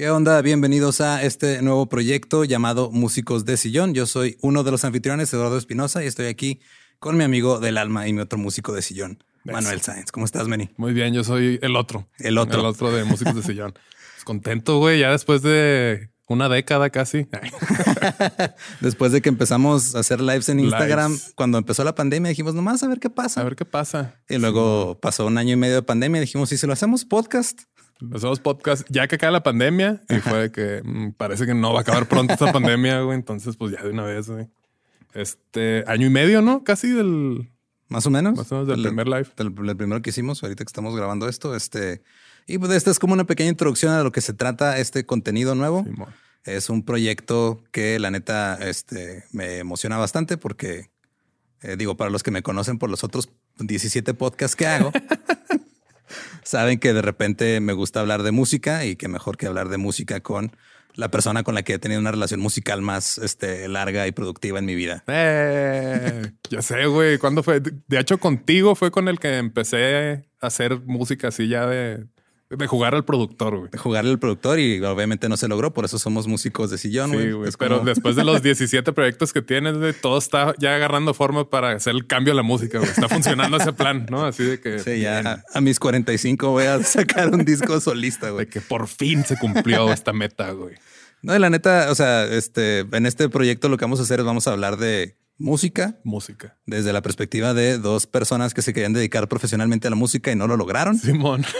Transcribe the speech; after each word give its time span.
¿Qué 0.00 0.08
onda? 0.08 0.40
Bienvenidos 0.40 1.02
a 1.02 1.22
este 1.22 1.60
nuevo 1.60 1.86
proyecto 1.90 2.44
llamado 2.44 2.90
Músicos 2.90 3.44
de 3.44 3.58
Sillón. 3.58 3.92
Yo 3.92 4.06
soy 4.06 4.38
uno 4.40 4.64
de 4.64 4.70
los 4.70 4.82
anfitriones, 4.86 5.30
Eduardo 5.34 5.58
Espinosa, 5.58 6.02
y 6.02 6.06
estoy 6.06 6.24
aquí 6.24 6.62
con 6.98 7.18
mi 7.18 7.24
amigo 7.24 7.60
del 7.60 7.76
alma 7.76 8.08
y 8.08 8.14
mi 8.14 8.22
otro 8.22 8.38
músico 8.38 8.72
de 8.72 8.80
sillón, 8.80 9.22
Manuel 9.44 9.82
Sáenz. 9.82 10.10
¿Cómo 10.10 10.24
estás, 10.24 10.48
Meni? 10.48 10.70
Muy 10.78 10.94
bien, 10.94 11.12
yo 11.12 11.22
soy 11.22 11.58
el 11.60 11.76
otro. 11.76 12.08
El 12.18 12.38
otro. 12.38 12.60
El 12.60 12.66
otro 12.66 12.90
de 12.90 13.04
Músicos 13.04 13.34
de 13.34 13.42
Sillón. 13.42 13.72
Pues 13.72 14.24
contento, 14.24 14.78
güey, 14.78 15.00
ya 15.00 15.10
después 15.10 15.42
de 15.42 16.08
una 16.28 16.48
década 16.48 16.88
casi. 16.88 17.26
Después 18.80 19.12
de 19.12 19.20
que 19.20 19.28
empezamos 19.28 19.94
a 19.94 19.98
hacer 19.98 20.22
lives 20.22 20.48
en 20.48 20.60
Instagram, 20.60 21.12
Lives. 21.12 21.32
cuando 21.34 21.58
empezó 21.58 21.84
la 21.84 21.94
pandemia, 21.94 22.30
dijimos 22.30 22.54
nomás 22.54 22.82
a 22.82 22.88
ver 22.88 23.00
qué 23.00 23.10
pasa. 23.10 23.42
A 23.42 23.44
ver 23.44 23.54
qué 23.54 23.66
pasa. 23.66 24.14
y 24.30 24.38
luego 24.38 24.98
pasó 24.98 25.26
un 25.26 25.36
año 25.36 25.52
y 25.52 25.56
medio 25.56 25.74
de 25.74 25.82
pandemia 25.82 26.20
y 26.20 26.22
dijimos, 26.22 26.52
¿y 26.52 26.56
si 26.56 26.66
lo 26.66 26.72
hacemos 26.72 27.04
podcast? 27.04 27.62
Hacemos 28.14 28.40
podcast 28.40 28.86
ya 28.88 29.06
que 29.08 29.16
acaba 29.16 29.32
la 29.32 29.42
pandemia 29.42 30.00
y 30.08 30.16
fue 30.16 30.38
de 30.38 30.52
que 30.52 30.82
mm, 30.84 31.12
parece 31.12 31.46
que 31.46 31.54
no 31.54 31.72
va 31.72 31.80
a 31.80 31.82
acabar 31.82 32.06
pronto 32.08 32.32
esta 32.32 32.52
pandemia, 32.52 33.02
güey. 33.02 33.16
Entonces, 33.16 33.56
pues 33.56 33.72
ya 33.72 33.82
de 33.82 33.90
una 33.90 34.04
vez, 34.04 34.28
güey. 34.28 34.48
Este 35.12 35.84
año 35.86 36.06
y 36.06 36.10
medio, 36.10 36.40
¿no? 36.40 36.64
Casi 36.64 36.88
del 36.88 37.50
Más 37.88 38.06
o 38.06 38.10
menos. 38.10 38.36
Más 38.36 38.50
o 38.52 38.54
menos 38.56 38.68
del 38.68 38.82
primer 38.82 39.08
live. 39.08 39.26
Del, 39.36 39.54
del 39.54 39.76
primero 39.76 40.00
que 40.02 40.10
hicimos, 40.10 40.42
ahorita 40.42 40.64
que 40.64 40.68
estamos 40.68 40.96
grabando 40.96 41.28
esto. 41.28 41.54
Este, 41.54 42.02
y 42.46 42.58
pues 42.58 42.72
esta 42.72 42.90
es 42.90 42.98
como 42.98 43.12
una 43.12 43.24
pequeña 43.24 43.50
introducción 43.50 43.92
a 43.92 44.02
lo 44.02 44.12
que 44.12 44.20
se 44.20 44.32
trata 44.32 44.78
este 44.78 45.06
contenido 45.06 45.54
nuevo. 45.54 45.84
Es 46.44 46.70
un 46.70 46.84
proyecto 46.84 47.62
que 47.70 47.98
la 47.98 48.10
neta 48.10 48.56
este, 48.56 49.24
me 49.32 49.58
emociona 49.58 49.98
bastante 49.98 50.38
porque, 50.38 50.90
eh, 51.62 51.76
digo, 51.76 51.96
para 51.96 52.10
los 52.10 52.22
que 52.22 52.30
me 52.30 52.42
conocen 52.42 52.78
por 52.78 52.88
los 52.88 53.04
otros 53.04 53.28
17 53.58 54.14
podcasts 54.14 54.56
que 54.56 54.66
hago, 54.66 54.90
saben 56.42 56.78
que 56.78 56.92
de 56.92 57.02
repente 57.02 57.60
me 57.60 57.72
gusta 57.72 58.00
hablar 58.00 58.22
de 58.22 58.32
música 58.32 58.84
y 58.84 58.96
que 58.96 59.08
mejor 59.08 59.36
que 59.36 59.46
hablar 59.46 59.68
de 59.68 59.78
música 59.78 60.20
con 60.20 60.56
la 60.94 61.10
persona 61.10 61.42
con 61.42 61.54
la 61.54 61.62
que 61.62 61.74
he 61.74 61.78
tenido 61.78 62.00
una 62.00 62.10
relación 62.10 62.40
musical 62.40 62.82
más 62.82 63.18
este, 63.18 63.68
larga 63.68 64.06
y 64.06 64.12
productiva 64.12 64.58
en 64.58 64.64
mi 64.64 64.74
vida. 64.74 65.04
Eh, 65.06 66.32
ya 66.50 66.62
sé, 66.62 66.86
güey. 66.86 67.18
¿Cuándo 67.18 67.42
fue? 67.42 67.60
De 67.60 67.98
hecho, 67.98 68.18
contigo 68.18 68.74
fue 68.74 68.90
con 68.90 69.08
el 69.08 69.18
que 69.18 69.38
empecé 69.38 70.24
a 70.40 70.46
hacer 70.46 70.80
música 70.80 71.28
así 71.28 71.48
ya 71.48 71.66
de, 71.66 72.06
de 72.50 72.66
jugar 72.66 72.94
al 72.96 73.04
productor, 73.04 73.56
güey. 73.58 73.70
De 73.70 73.78
jugarle 73.78 74.10
al 74.10 74.18
productor 74.18 74.58
y 74.58 74.80
obviamente 74.84 75.28
no 75.28 75.36
se 75.36 75.46
logró, 75.48 75.72
por 75.72 75.84
eso 75.84 75.98
somos 75.98 76.26
músicos 76.26 76.68
de 76.70 76.78
sillón. 76.78 77.12
Sí, 77.12 77.30
güey. 77.30 77.50
Pero 77.58 77.78
como- 77.78 77.88
después 77.88 78.16
de 78.16 78.24
los 78.24 78.42
17 78.44 78.92
proyectos 78.92 79.32
que 79.32 79.40
tienes, 79.40 79.78
güey, 79.78 79.92
todo 79.92 80.18
está 80.18 80.54
ya 80.58 80.74
agarrando 80.74 81.14
forma 81.14 81.48
para 81.48 81.70
hacer 81.72 81.94
el 81.94 82.06
cambio 82.06 82.32
a 82.32 82.36
la 82.36 82.42
música, 82.42 82.78
güey. 82.78 82.90
Está 82.90 83.08
funcionando 83.08 83.56
ese 83.56 83.72
plan, 83.72 84.06
¿no? 84.10 84.24
Así 84.26 84.42
de 84.44 84.60
que... 84.60 84.80
Sí, 84.80 85.00
ya 85.00 85.20
bien, 85.22 85.42
a 85.52 85.60
mis 85.60 85.78
45 85.78 86.50
voy 86.50 86.64
a 86.64 86.82
sacar 86.82 87.28
un 87.32 87.44
disco 87.44 87.80
solista, 87.80 88.30
güey. 88.30 88.46
De 88.46 88.50
que 88.50 88.60
por 88.60 88.88
fin 88.88 89.24
se 89.24 89.36
cumplió 89.38 89.92
esta 89.92 90.12
meta, 90.12 90.50
güey. 90.50 90.74
No, 91.22 91.36
y 91.36 91.38
la 91.38 91.50
neta, 91.50 91.88
o 91.90 91.94
sea, 91.94 92.24
este, 92.24 92.80
en 92.80 93.06
este 93.06 93.28
proyecto 93.28 93.68
lo 93.68 93.76
que 93.76 93.84
vamos 93.84 94.00
a 94.00 94.02
hacer 94.02 94.20
es 94.20 94.26
vamos 94.26 94.48
a 94.48 94.52
hablar 94.52 94.76
de 94.78 95.16
música 95.38 95.98
Música. 96.04 96.56
desde 96.66 96.92
la 96.92 97.00
perspectiva 97.00 97.54
de 97.54 97.78
dos 97.78 98.06
personas 98.06 98.54
que 98.54 98.62
se 98.62 98.74
querían 98.74 98.92
dedicar 98.92 99.28
profesionalmente 99.28 99.86
a 99.86 99.90
la 99.90 99.96
música 99.96 100.32
y 100.32 100.36
no 100.36 100.46
lo 100.46 100.56
lograron. 100.56 100.98
Simón. 100.98 101.44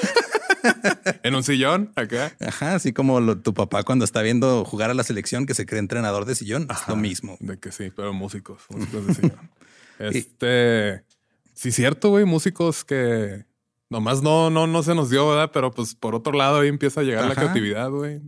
en 1.23 1.35
un 1.35 1.43
sillón 1.43 1.93
acá. 1.97 2.33
Ajá, 2.41 2.75
así 2.75 2.93
como 2.93 3.21
lo- 3.21 3.39
tu 3.39 3.55
papá 3.55 3.83
cuando 3.83 4.05
está 4.05 4.23
viendo 4.23 4.65
jugar 4.65 4.91
a 4.91 4.95
la 4.95 5.03
selección 5.05 5.47
que 5.47 5.55
se 5.55 5.67
cree 5.67 5.79
entrenador 5.81 6.25
de 6.25 6.35
sillón, 6.35 6.67
es 6.71 6.89
lo 6.89 6.97
mismo. 6.97 7.37
De 7.41 7.59
que 7.59 7.73
sí, 7.73 7.91
pero 7.95 8.12
músicos, 8.12 8.62
músicos 8.71 9.07
de 9.07 9.15
sillón. 9.15 9.51
Este, 9.99 11.05
sí, 11.55 11.73
cierto, 11.73 12.11
güey, 12.11 12.25
músicos 12.25 12.85
que 12.85 13.45
nomás 13.89 14.23
no, 14.23 14.51
no, 14.51 14.67
no 14.67 14.83
se 14.83 14.95
nos 14.95 15.11
dio, 15.11 15.29
¿verdad? 15.29 15.51
Pero 15.53 15.71
pues 15.71 15.95
por 15.95 16.15
otro 16.15 16.33
lado 16.33 16.61
ahí 16.61 16.69
empieza 16.69 17.01
a 17.01 17.05
llegar 17.05 17.27
la 17.27 17.35
creatividad, 17.35 17.91
güey. 17.91 18.21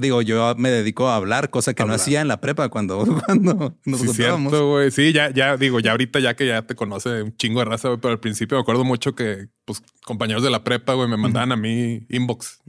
Digo, 0.00 0.22
yo 0.22 0.54
me 0.56 0.70
dedico 0.70 1.08
a 1.08 1.16
hablar, 1.16 1.50
cosa 1.50 1.74
que 1.74 1.84
no 1.84 1.94
hacía 1.94 2.20
en 2.20 2.28
la 2.28 2.40
prepa 2.40 2.68
cuando, 2.68 3.04
cuando 3.26 3.76
nos 3.84 4.00
Sí, 4.00 4.06
juntábamos. 4.06 4.50
cierto, 4.52 4.70
güey. 4.70 4.90
Sí, 4.90 5.12
ya, 5.12 5.30
ya 5.30 5.56
digo, 5.56 5.80
ya 5.80 5.90
ahorita 5.92 6.20
ya 6.20 6.34
que 6.36 6.46
ya 6.46 6.62
te 6.62 6.74
conoce 6.74 7.22
un 7.22 7.36
chingo 7.36 7.58
de 7.60 7.64
raza, 7.66 7.96
pero 8.00 8.12
al 8.12 8.20
principio 8.20 8.56
me 8.56 8.62
acuerdo 8.62 8.84
mucho 8.84 9.14
que, 9.14 9.48
pues, 9.64 9.82
compañeros 10.04 10.42
de 10.42 10.50
la 10.50 10.62
prepa, 10.64 10.94
güey, 10.94 11.08
me 11.08 11.16
mandaban 11.16 11.50
a 11.52 11.56
mí 11.56 12.06
inbox. 12.08 12.60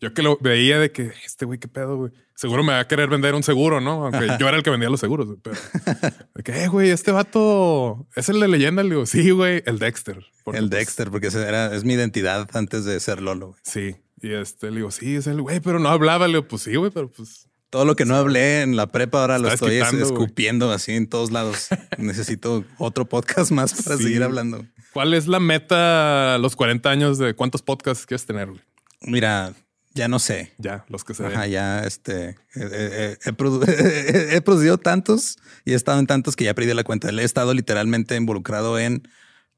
Yo 0.00 0.12
que 0.12 0.22
lo 0.22 0.36
veía 0.42 0.78
de 0.78 0.92
que 0.92 1.12
este 1.24 1.46
güey, 1.46 1.58
qué 1.58 1.68
pedo, 1.68 1.96
güey. 1.96 2.12
seguro 2.34 2.62
me 2.62 2.72
va 2.72 2.80
a 2.80 2.86
querer 2.86 3.08
vender 3.08 3.34
un 3.34 3.42
seguro, 3.42 3.80
¿no? 3.80 4.04
Aunque 4.04 4.26
yo 4.38 4.46
era 4.46 4.58
el 4.58 4.62
que 4.62 4.68
vendía 4.68 4.90
los 4.90 5.00
seguros. 5.00 5.26
Pero 5.42 5.56
de 6.34 6.42
que, 6.42 6.64
eh, 6.64 6.68
güey, 6.68 6.90
este 6.90 7.12
vato 7.12 8.06
es 8.14 8.28
el 8.28 8.38
de 8.40 8.48
leyenda. 8.48 8.82
Le 8.82 8.90
digo, 8.90 9.06
sí, 9.06 9.30
güey, 9.30 9.62
el 9.64 9.78
Dexter. 9.78 10.22
El 10.52 10.68
Dexter, 10.68 11.10
porque 11.10 11.28
era, 11.28 11.74
es 11.74 11.84
mi 11.84 11.94
identidad 11.94 12.46
antes 12.54 12.84
de 12.84 13.00
ser 13.00 13.22
Lolo. 13.22 13.48
güey. 13.48 13.60
Sí. 13.64 13.96
Y 14.22 14.32
este 14.32 14.70
le 14.70 14.76
digo, 14.78 14.90
sí, 14.90 15.16
es 15.16 15.26
el 15.26 15.42
güey, 15.42 15.60
pero 15.60 15.78
no 15.78 15.88
hablaba. 15.88 16.26
Le 16.26 16.38
digo, 16.38 16.48
pues 16.48 16.62
sí, 16.62 16.74
güey, 16.76 16.90
pero 16.90 17.10
pues 17.10 17.48
Todo 17.70 17.84
lo 17.84 17.96
que 17.96 18.04
no 18.06 18.14
hablé 18.16 18.62
en 18.62 18.76
la 18.76 18.86
prepa 18.86 19.20
ahora 19.20 19.38
lo 19.38 19.48
estoy 19.48 19.78
quitando, 19.78 20.04
escupiendo 20.04 20.72
así 20.72 20.92
en 20.92 21.06
todos 21.08 21.30
lados. 21.32 21.68
Necesito 21.98 22.64
otro 22.78 23.04
podcast 23.06 23.50
más 23.50 23.82
para 23.82 23.96
Sí. 23.98 24.04
seguir 24.04 24.22
hablando. 24.22 24.64
¿Cuál 24.92 25.12
es 25.14 25.26
la 25.26 25.40
meta 25.40 26.34
a 26.36 26.38
los 26.38 26.56
40 26.56 26.88
años 26.90 27.18
de 27.18 27.34
cuántos 27.34 27.60
podcasts 27.62 28.06
quieres 28.06 28.24
tener? 28.24 28.48
Mira, 29.02 29.52
ya 29.92 30.08
no 30.08 30.18
sé. 30.18 30.52
Ya, 30.56 30.86
los 30.88 31.04
que 31.04 31.12
se 31.12 31.26
Ajá, 31.26 31.42
ven. 31.42 31.50
ya 31.50 31.84
este 31.84 32.28
eh, 32.30 32.36
eh, 32.54 33.16
he, 33.24 33.32
produ- 33.32 33.64
he 34.32 34.40
producido 34.40 34.78
tantos 34.78 35.36
y 35.66 35.72
he 35.72 35.74
estado 35.74 35.98
en 35.98 36.06
tantos 36.06 36.36
que 36.36 36.44
ya 36.44 36.54
perdí 36.54 36.72
la 36.72 36.84
cuenta. 36.84 37.10
He 37.10 37.22
estado 37.24 37.52
literalmente 37.52 38.16
involucrado 38.16 38.78
en 38.78 39.06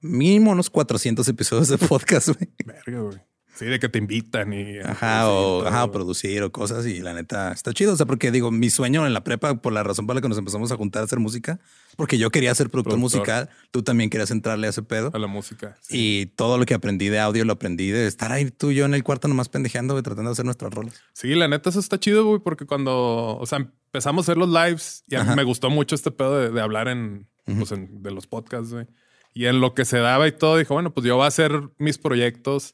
mínimo 0.00 0.50
unos 0.50 0.70
400 0.70 1.28
episodios 1.28 1.68
de 1.68 1.78
podcast. 1.88 2.28
güey. 2.30 2.50
Verga, 2.64 3.00
güey. 3.02 3.18
Sí, 3.58 3.64
de 3.66 3.78
que 3.80 3.88
te 3.88 3.98
invitan 3.98 4.52
y. 4.52 4.78
Ajá, 4.78 5.28
o 5.28 5.58
todo. 5.60 5.68
ajá, 5.68 5.84
o 5.84 5.90
producir 5.92 6.42
o 6.44 6.52
cosas. 6.52 6.86
Y 6.86 7.00
la 7.00 7.12
neta 7.12 7.50
está 7.52 7.72
chido. 7.72 7.92
O 7.92 7.96
sea, 7.96 8.06
porque 8.06 8.30
digo, 8.30 8.50
mi 8.52 8.70
sueño 8.70 9.06
en 9.06 9.12
la 9.12 9.24
prepa, 9.24 9.56
por 9.60 9.72
la 9.72 9.82
razón 9.82 10.06
por 10.06 10.14
la 10.14 10.22
que 10.22 10.28
nos 10.28 10.38
empezamos 10.38 10.70
a 10.70 10.76
juntar 10.76 11.02
a 11.02 11.06
hacer 11.06 11.18
música, 11.18 11.58
porque 11.96 12.18
yo 12.18 12.30
quería 12.30 12.54
ser 12.54 12.70
productor, 12.70 12.94
Productor. 12.98 13.20
musical. 13.20 13.50
Tú 13.72 13.82
también 13.82 14.10
querías 14.10 14.30
entrarle 14.30 14.68
a 14.68 14.70
ese 14.70 14.82
pedo. 14.82 15.10
A 15.12 15.18
la 15.18 15.26
música. 15.26 15.76
Sí. 15.80 15.96
Y 16.22 16.26
todo 16.26 16.56
lo 16.56 16.64
que 16.66 16.74
aprendí 16.74 17.08
de 17.08 17.18
audio 17.18 17.44
lo 17.44 17.54
aprendí 17.54 17.90
de 17.90 18.06
estar 18.06 18.30
ahí 18.30 18.50
tú 18.50 18.70
y 18.70 18.76
yo 18.76 18.84
en 18.84 18.94
el 18.94 19.02
cuarto 19.02 19.26
nomás 19.28 19.48
pendejeando, 19.48 19.94
güey, 19.94 20.02
tratando 20.04 20.30
de 20.30 20.32
hacer 20.34 20.44
nuestras 20.44 20.72
rolas. 20.72 20.94
Sí, 21.12 21.34
la 21.34 21.48
neta, 21.48 21.70
eso 21.70 21.80
está 21.80 21.98
chido, 21.98 22.24
güey, 22.26 22.40
porque 22.40 22.64
cuando, 22.66 23.36
o 23.38 23.46
sea, 23.46 23.58
empezamos 23.58 24.22
a 24.22 24.32
hacer 24.32 24.36
los 24.38 24.48
lives 24.50 25.02
y 25.08 25.16
Ajá. 25.16 25.34
me 25.34 25.42
gustó 25.42 25.68
mucho 25.70 25.94
este 25.96 26.10
pedo 26.12 26.38
de, 26.38 26.50
de 26.50 26.60
hablar 26.60 26.86
en, 26.88 27.26
pues, 27.44 27.72
en- 27.72 28.02
de 28.02 28.10
los 28.12 28.26
podcasts, 28.28 28.72
güey. 28.72 28.86
Y 29.34 29.46
en 29.46 29.60
lo 29.60 29.74
que 29.74 29.84
se 29.84 29.98
daba 29.98 30.26
y 30.26 30.32
todo, 30.32 30.56
dije, 30.56 30.72
bueno, 30.72 30.92
pues 30.92 31.06
yo 31.06 31.16
voy 31.16 31.24
a 31.24 31.28
hacer 31.28 31.52
mis 31.78 31.98
proyectos 31.98 32.72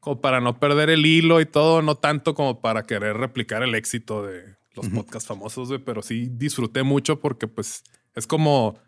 como 0.00 0.20
para 0.20 0.40
no 0.40 0.58
perder 0.58 0.88
el 0.90 1.04
hilo 1.04 1.40
y 1.40 1.46
todo, 1.46 1.82
no 1.82 1.96
tanto 1.96 2.34
como 2.34 2.60
para 2.60 2.84
querer 2.84 3.16
replicar 3.16 3.62
el 3.62 3.74
éxito 3.74 4.22
de 4.24 4.56
los 4.74 4.88
podcasts 4.88 5.26
famosos, 5.26 5.68
güey, 5.68 5.80
pero 5.84 6.02
sí 6.02 6.28
disfruté 6.30 6.82
mucho 6.82 7.18
porque 7.18 7.48
pues 7.48 7.82
es 8.14 8.26
como 8.26 8.78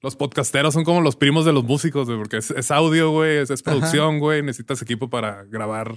los 0.00 0.16
podcasteros 0.16 0.74
son 0.74 0.84
como 0.84 1.00
los 1.00 1.16
primos 1.16 1.44
de 1.44 1.52
los 1.52 1.64
músicos, 1.64 2.06
güey, 2.06 2.18
porque 2.18 2.36
es, 2.36 2.50
es 2.50 2.70
audio, 2.70 3.10
güey, 3.10 3.38
es, 3.38 3.50
es 3.50 3.62
producción, 3.62 4.18
güey, 4.18 4.42
necesitas 4.42 4.82
equipo 4.82 5.08
para 5.08 5.44
grabar 5.44 5.94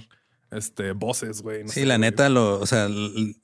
este 0.50 0.92
voces, 0.92 1.42
güey. 1.42 1.62
no 1.64 1.68
Sí, 1.68 1.80
sé, 1.80 1.86
la 1.86 1.96
güey. 1.98 2.10
neta, 2.10 2.28
lo, 2.30 2.58
o 2.58 2.66
sea, 2.66 2.88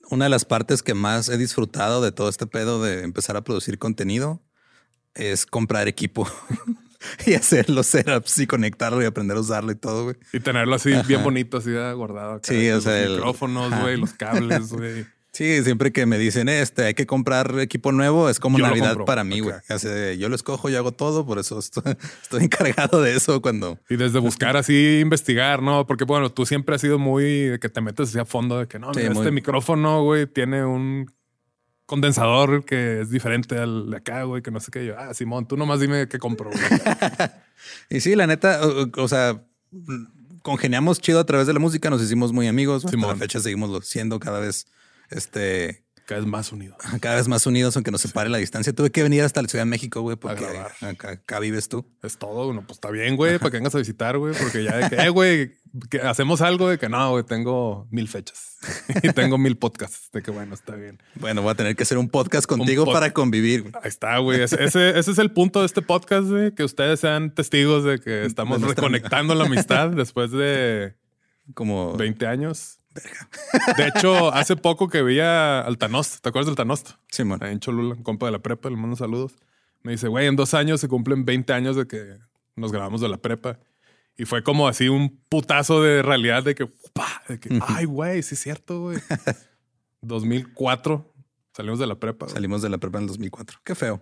una 0.09 0.25
de 0.25 0.29
las 0.29 0.43
partes 0.45 0.81
que 0.81 0.95
más 0.95 1.29
he 1.29 1.37
disfrutado 1.37 2.01
de 2.01 2.11
todo 2.11 2.29
este 2.29 2.47
pedo 2.47 2.81
de 2.81 3.03
empezar 3.03 3.37
a 3.37 3.43
producir 3.43 3.77
contenido 3.77 4.41
es 5.13 5.45
comprar 5.45 5.87
equipo 5.87 6.27
y 7.25 7.33
hacer 7.33 7.69
los 7.69 7.87
setups 7.87 8.37
y 8.39 8.47
conectarlo 8.47 9.01
y 9.01 9.05
aprender 9.05 9.37
a 9.37 9.39
usarlo 9.41 9.71
y 9.71 9.75
todo, 9.75 10.03
güey. 10.05 10.15
Y 10.33 10.39
tenerlo 10.39 10.75
así 10.75 10.91
bien 11.07 11.23
bonito, 11.23 11.57
así 11.57 11.71
de 11.71 11.93
guardado. 11.93 12.33
acá, 12.35 12.47
Sí, 12.47 12.69
o 12.69 12.75
los 12.75 12.83
sea, 12.83 13.01
el- 13.03 13.13
micrófonos, 13.15 13.71
Ajá. 13.71 13.81
güey, 13.81 13.97
los 13.97 14.13
cables, 14.13 14.69
güey. 14.73 15.05
Sí, 15.31 15.61
siempre 15.65 15.91
que 15.91 16.05
me 16.05 16.17
dicen 16.17 16.47
este, 16.47 16.85
hay 16.85 16.93
que 16.93 17.05
comprar 17.05 17.59
equipo 17.59 17.91
nuevo, 17.91 18.29
es 18.29 18.39
como 18.39 18.57
Yo 18.57 18.65
Navidad 18.67 18.95
para 19.05 19.25
mí, 19.25 19.41
güey. 19.41 19.53
Yo 20.17 20.29
lo 20.29 20.35
escojo, 20.35 20.69
yo 20.69 20.77
hago 20.77 20.93
todo, 20.93 21.25
por 21.25 21.39
eso 21.39 21.59
estoy, 21.59 21.83
estoy 22.23 22.45
encargado 22.45 23.01
de 23.01 23.17
eso 23.17 23.41
cuando. 23.41 23.77
Y 23.89 23.97
desde 23.97 24.19
buscar 24.19 24.55
así, 24.55 24.99
investigar, 25.01 25.61
¿no? 25.61 25.85
Porque 25.87 26.05
bueno, 26.05 26.31
tú 26.31 26.45
siempre 26.45 26.75
has 26.75 26.81
sido 26.81 26.99
muy 26.99 27.25
de 27.47 27.59
que 27.59 27.67
te 27.67 27.81
metes 27.81 28.07
así 28.09 28.17
a 28.19 28.23
fondo 28.23 28.59
de 28.59 28.67
que 28.67 28.79
no, 28.79 28.93
Sí, 28.93 29.01
mira, 29.01 29.09
muy- 29.13 29.23
este 29.23 29.31
micrófono, 29.31 30.03
güey, 30.03 30.25
tiene 30.25 30.63
un 30.63 31.11
condensador 31.85 32.65
que 32.65 33.01
es 33.01 33.09
diferente 33.09 33.57
al 33.57 33.89
de 33.91 33.97
acá, 33.97 34.23
güey, 34.23 34.41
que 34.41 34.51
no 34.51 34.59
sé 34.59 34.71
qué. 34.71 34.85
Yo, 34.85 34.97
ah, 34.97 35.13
Simón, 35.13 35.47
tú 35.47 35.57
nomás 35.57 35.79
dime 35.79 36.07
qué 36.07 36.19
compro. 36.19 36.49
Y 37.89 38.01
sí, 38.01 38.15
la 38.15 38.27
neta, 38.27 38.59
o, 38.67 38.89
o 39.01 39.07
sea, 39.07 39.41
congeniamos 40.41 40.99
chido 40.99 41.19
a 41.19 41.25
través 41.25 41.47
de 41.47 41.53
la 41.53 41.59
música, 41.59 41.89
nos 41.89 42.01
hicimos 42.01 42.31
muy 42.31 42.47
amigos. 42.47 42.85
Hasta 42.85 42.95
la 42.97 43.01
Simón. 43.03 43.17
fecha 43.19 43.39
seguimos 43.39 43.87
siendo 43.87 44.19
cada 44.19 44.39
vez, 44.39 44.67
este, 45.09 45.83
Cada 46.05 46.21
vez 46.21 46.29
más 46.29 46.51
unido. 46.51 46.75
cada 46.99 47.15
vez 47.15 47.27
más 47.27 47.45
unidos, 47.47 47.75
aunque 47.75 47.91
nos 47.91 48.01
separe 48.01 48.29
la 48.29 48.37
distancia. 48.37 48.73
Tuve 48.73 48.91
que 48.91 49.01
venir 49.03 49.23
hasta 49.23 49.41
la 49.41 49.47
Ciudad 49.47 49.63
de 49.65 49.69
México, 49.69 50.01
güey, 50.01 50.17
porque 50.17 50.45
acá, 50.81 51.11
acá 51.11 51.39
vives 51.39 51.69
tú. 51.69 51.85
Es 52.03 52.17
todo, 52.17 52.45
bueno, 52.45 52.61
pues 52.67 52.77
está 52.77 52.91
bien, 52.91 53.15
güey, 53.15 53.39
para 53.39 53.51
que 53.51 53.57
vengas 53.57 53.73
a 53.75 53.79
visitar, 53.79 54.17
güey, 54.17 54.35
porque 54.35 54.63
ya 54.63 54.77
de 54.77 54.89
que, 54.89 54.95
eh, 55.03 55.09
güey, 55.09 55.55
que 55.89 55.99
hacemos 56.01 56.41
algo 56.41 56.69
de 56.69 56.77
que 56.77 56.87
no, 56.89 57.11
güey, 57.11 57.23
tengo 57.23 57.87
mil 57.91 58.07
fechas 58.07 58.57
y 59.03 59.09
tengo 59.13 59.37
mil 59.37 59.57
podcasts. 59.57 60.09
De 60.11 60.21
que 60.21 60.31
bueno, 60.31 60.53
está 60.53 60.75
bien. 60.75 61.01
Bueno, 61.15 61.41
voy 61.41 61.51
a 61.51 61.55
tener 61.55 61.75
que 61.75 61.83
hacer 61.83 61.97
un 61.97 62.09
podcast 62.09 62.47
contigo 62.47 62.85
pod- 62.85 62.93
para 62.93 63.11
convivir. 63.11 63.61
güey. 63.63 63.73
Ahí 63.81 63.89
está, 63.89 64.17
güey. 64.19 64.41
Ese, 64.41 64.63
ese, 64.63 64.97
ese 64.97 65.11
es 65.11 65.17
el 65.17 65.31
punto 65.31 65.59
de 65.61 65.65
este 65.65 65.81
podcast, 65.81 66.27
güey. 66.29 66.53
Que 66.53 66.63
ustedes 66.63 66.99
sean 66.99 67.33
testigos 67.33 67.83
de 67.83 67.99
que 67.99 68.25
estamos 68.25 68.61
De 68.61 68.67
reconectando 68.67 69.35
la 69.35 69.45
amistad 69.45 69.89
después 69.91 70.31
de 70.31 70.95
Como 71.53 71.95
20 71.97 72.25
años. 72.27 72.79
De 73.77 73.87
hecho, 73.87 74.33
hace 74.33 74.55
poco 74.55 74.87
que 74.87 75.03
vi 75.03 75.19
a 75.19 75.59
Altanost. 75.61 76.21
¿Te 76.21 76.29
acuerdas 76.29 76.45
del 76.45 76.53
Altanost? 76.53 76.91
Simón. 77.09 77.43
Ahí 77.43 77.51
en 77.51 77.59
Cholula, 77.59 77.95
un 77.95 78.03
compa 78.03 78.25
de 78.27 78.31
la 78.31 78.39
prepa, 78.39 78.69
le 78.69 78.77
mando 78.77 78.95
saludos. 78.95 79.33
Me 79.83 79.91
dice, 79.91 80.07
güey, 80.07 80.27
en 80.27 80.35
dos 80.37 80.53
años 80.53 80.79
se 80.79 80.87
cumplen 80.87 81.25
20 81.25 81.51
años 81.53 81.75
de 81.75 81.85
que 81.87 82.17
nos 82.55 82.71
grabamos 82.71 83.01
de 83.01 83.09
la 83.09 83.17
prepa. 83.17 83.59
Y 84.17 84.25
fue 84.25 84.43
como 84.43 84.67
así 84.67 84.87
un 84.87 85.19
putazo 85.29 85.81
de 85.81 86.01
realidad 86.01 86.43
de 86.43 86.55
que, 86.55 86.63
¡upa! 86.63 87.21
de 87.27 87.39
que 87.39 87.59
ay, 87.67 87.85
güey, 87.85 88.23
sí 88.23 88.35
es 88.35 88.41
cierto, 88.41 88.81
güey. 88.81 88.97
2004 90.01 91.13
salimos 91.53 91.79
de 91.79 91.87
la 91.87 91.95
prepa. 91.95 92.25
güey. 92.25 92.33
Salimos 92.33 92.61
de 92.61 92.69
la 92.69 92.77
prepa 92.77 92.97
en 92.99 93.03
el 93.03 93.07
2004. 93.09 93.59
Qué 93.63 93.75
feo. 93.75 94.01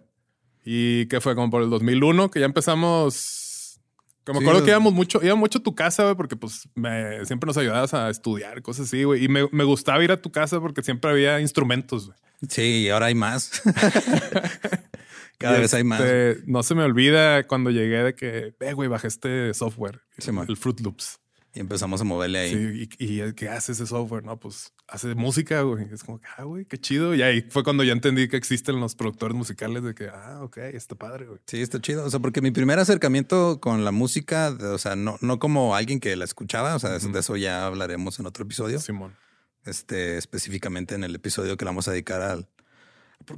Y 0.66 1.08
que 1.08 1.20
fue 1.22 1.36
como 1.36 1.50
por 1.50 1.62
el 1.64 1.70
2001 1.70 2.30
que 2.32 2.40
ya 2.40 2.46
empezamos. 2.46 3.80
Como 4.26 4.40
me 4.40 4.46
Sí, 4.46 4.50
acuerdo 4.50 4.66
que 4.66 4.72
íbamos 4.72 4.94
mucho, 4.94 5.20
íbamos 5.22 5.40
mucho 5.42 5.60
a 5.60 5.64
tu 5.64 5.76
casa, 5.76 6.04
güey, 6.04 6.16
porque 6.16 6.38
pues 6.38 6.70
me, 6.76 7.26
siempre 7.26 7.48
nos 7.48 7.58
ayudabas 7.58 7.94
a 7.94 8.10
estudiar, 8.10 8.62
cosas 8.62 8.86
así, 8.88 9.04
güey. 9.04 9.26
Y 9.26 9.28
me, 9.28 9.50
me 9.52 9.66
gustaba 9.66 10.02
ir 10.04 10.12
a 10.14 10.22
tu 10.22 10.32
casa 10.32 10.62
porque 10.62 10.82
siempre 10.82 11.12
había 11.12 11.42
instrumentos, 11.42 12.06
güey. 12.08 12.18
Sí, 12.48 12.62
y 12.84 12.90
ahora 12.90 13.08
hay 13.08 13.16
más. 13.16 13.62
Cada 15.38 15.58
Y, 15.58 15.62
vez 15.62 15.74
hay 15.74 15.84
más. 15.84 16.00
este, 16.02 16.42
No 16.46 16.64
se 16.64 16.76
me 16.76 16.84
olvida 16.84 17.46
cuando 17.48 17.70
llegué 17.72 18.04
de 18.04 18.16
que, 18.16 18.56
eh, 18.60 18.74
güey, 18.74 18.88
bajé 18.90 19.08
este 19.08 19.54
software, 19.54 20.02
Sí, 20.18 20.32
el 20.48 20.58
Fruit 20.58 20.80
Loops. 20.82 21.20
Y 21.56 21.60
empezamos 21.60 22.02
a 22.02 22.04
moverle 22.04 22.40
ahí. 22.40 22.50
Sí, 22.52 22.90
y, 22.98 23.20
y 23.28 23.34
¿qué 23.34 23.48
hace 23.48 23.74
ese 23.74 23.86
software? 23.86 24.24
No, 24.24 24.40
pues 24.40 24.74
hace 24.88 25.14
música, 25.14 25.62
güey. 25.62 25.86
Es 25.94 26.04
como, 26.04 26.20
ah, 26.36 26.44
güey, 26.46 26.66
qué 26.66 26.80
chido. 26.80 27.14
Y 27.14 27.22
ahí 27.22 27.46
fue 27.48 27.64
cuando 27.64 27.84
ya 27.84 27.92
entendí 27.94 28.28
que 28.28 28.38
existen 28.38 28.80
los 28.80 28.96
productores 28.96 29.36
musicales 29.38 29.84
de 29.84 29.94
que, 29.94 30.08
ah, 30.08 30.40
ok, 30.42 30.58
está 30.74 30.96
padre, 30.96 31.28
güey. 31.28 31.40
Sí, 31.46 31.62
está 31.62 31.80
chido. 31.80 32.06
O 32.06 32.10
sea, 32.10 32.20
porque 32.20 32.42
mi 32.42 32.50
primer 32.50 32.80
acercamiento 32.80 33.60
con 33.60 33.86
la 33.86 33.92
música, 33.92 34.50
o 34.62 34.80
sea, 34.80 34.96
no, 34.96 35.18
no 35.22 35.38
como 35.38 35.76
alguien 35.76 36.00
que 36.00 36.16
la 36.16 36.26
escuchaba, 36.26 36.74
o 36.76 36.80
sea, 36.80 36.98
de- 36.98 37.08
de 37.08 37.20
eso 37.20 37.36
ya 37.38 37.68
hablaremos 37.68 38.20
en 38.20 38.26
otro 38.26 38.46
episodio. 38.46 38.80
Simón. 38.80 39.16
Este, 39.66 40.18
específicamente 40.18 40.96
en 40.96 41.04
el 41.04 41.14
episodio 41.14 41.56
que 41.56 41.66
le 41.66 41.70
vamos 41.70 41.88
a 41.88 41.92
dedicar 41.92 42.22
al. 42.24 42.50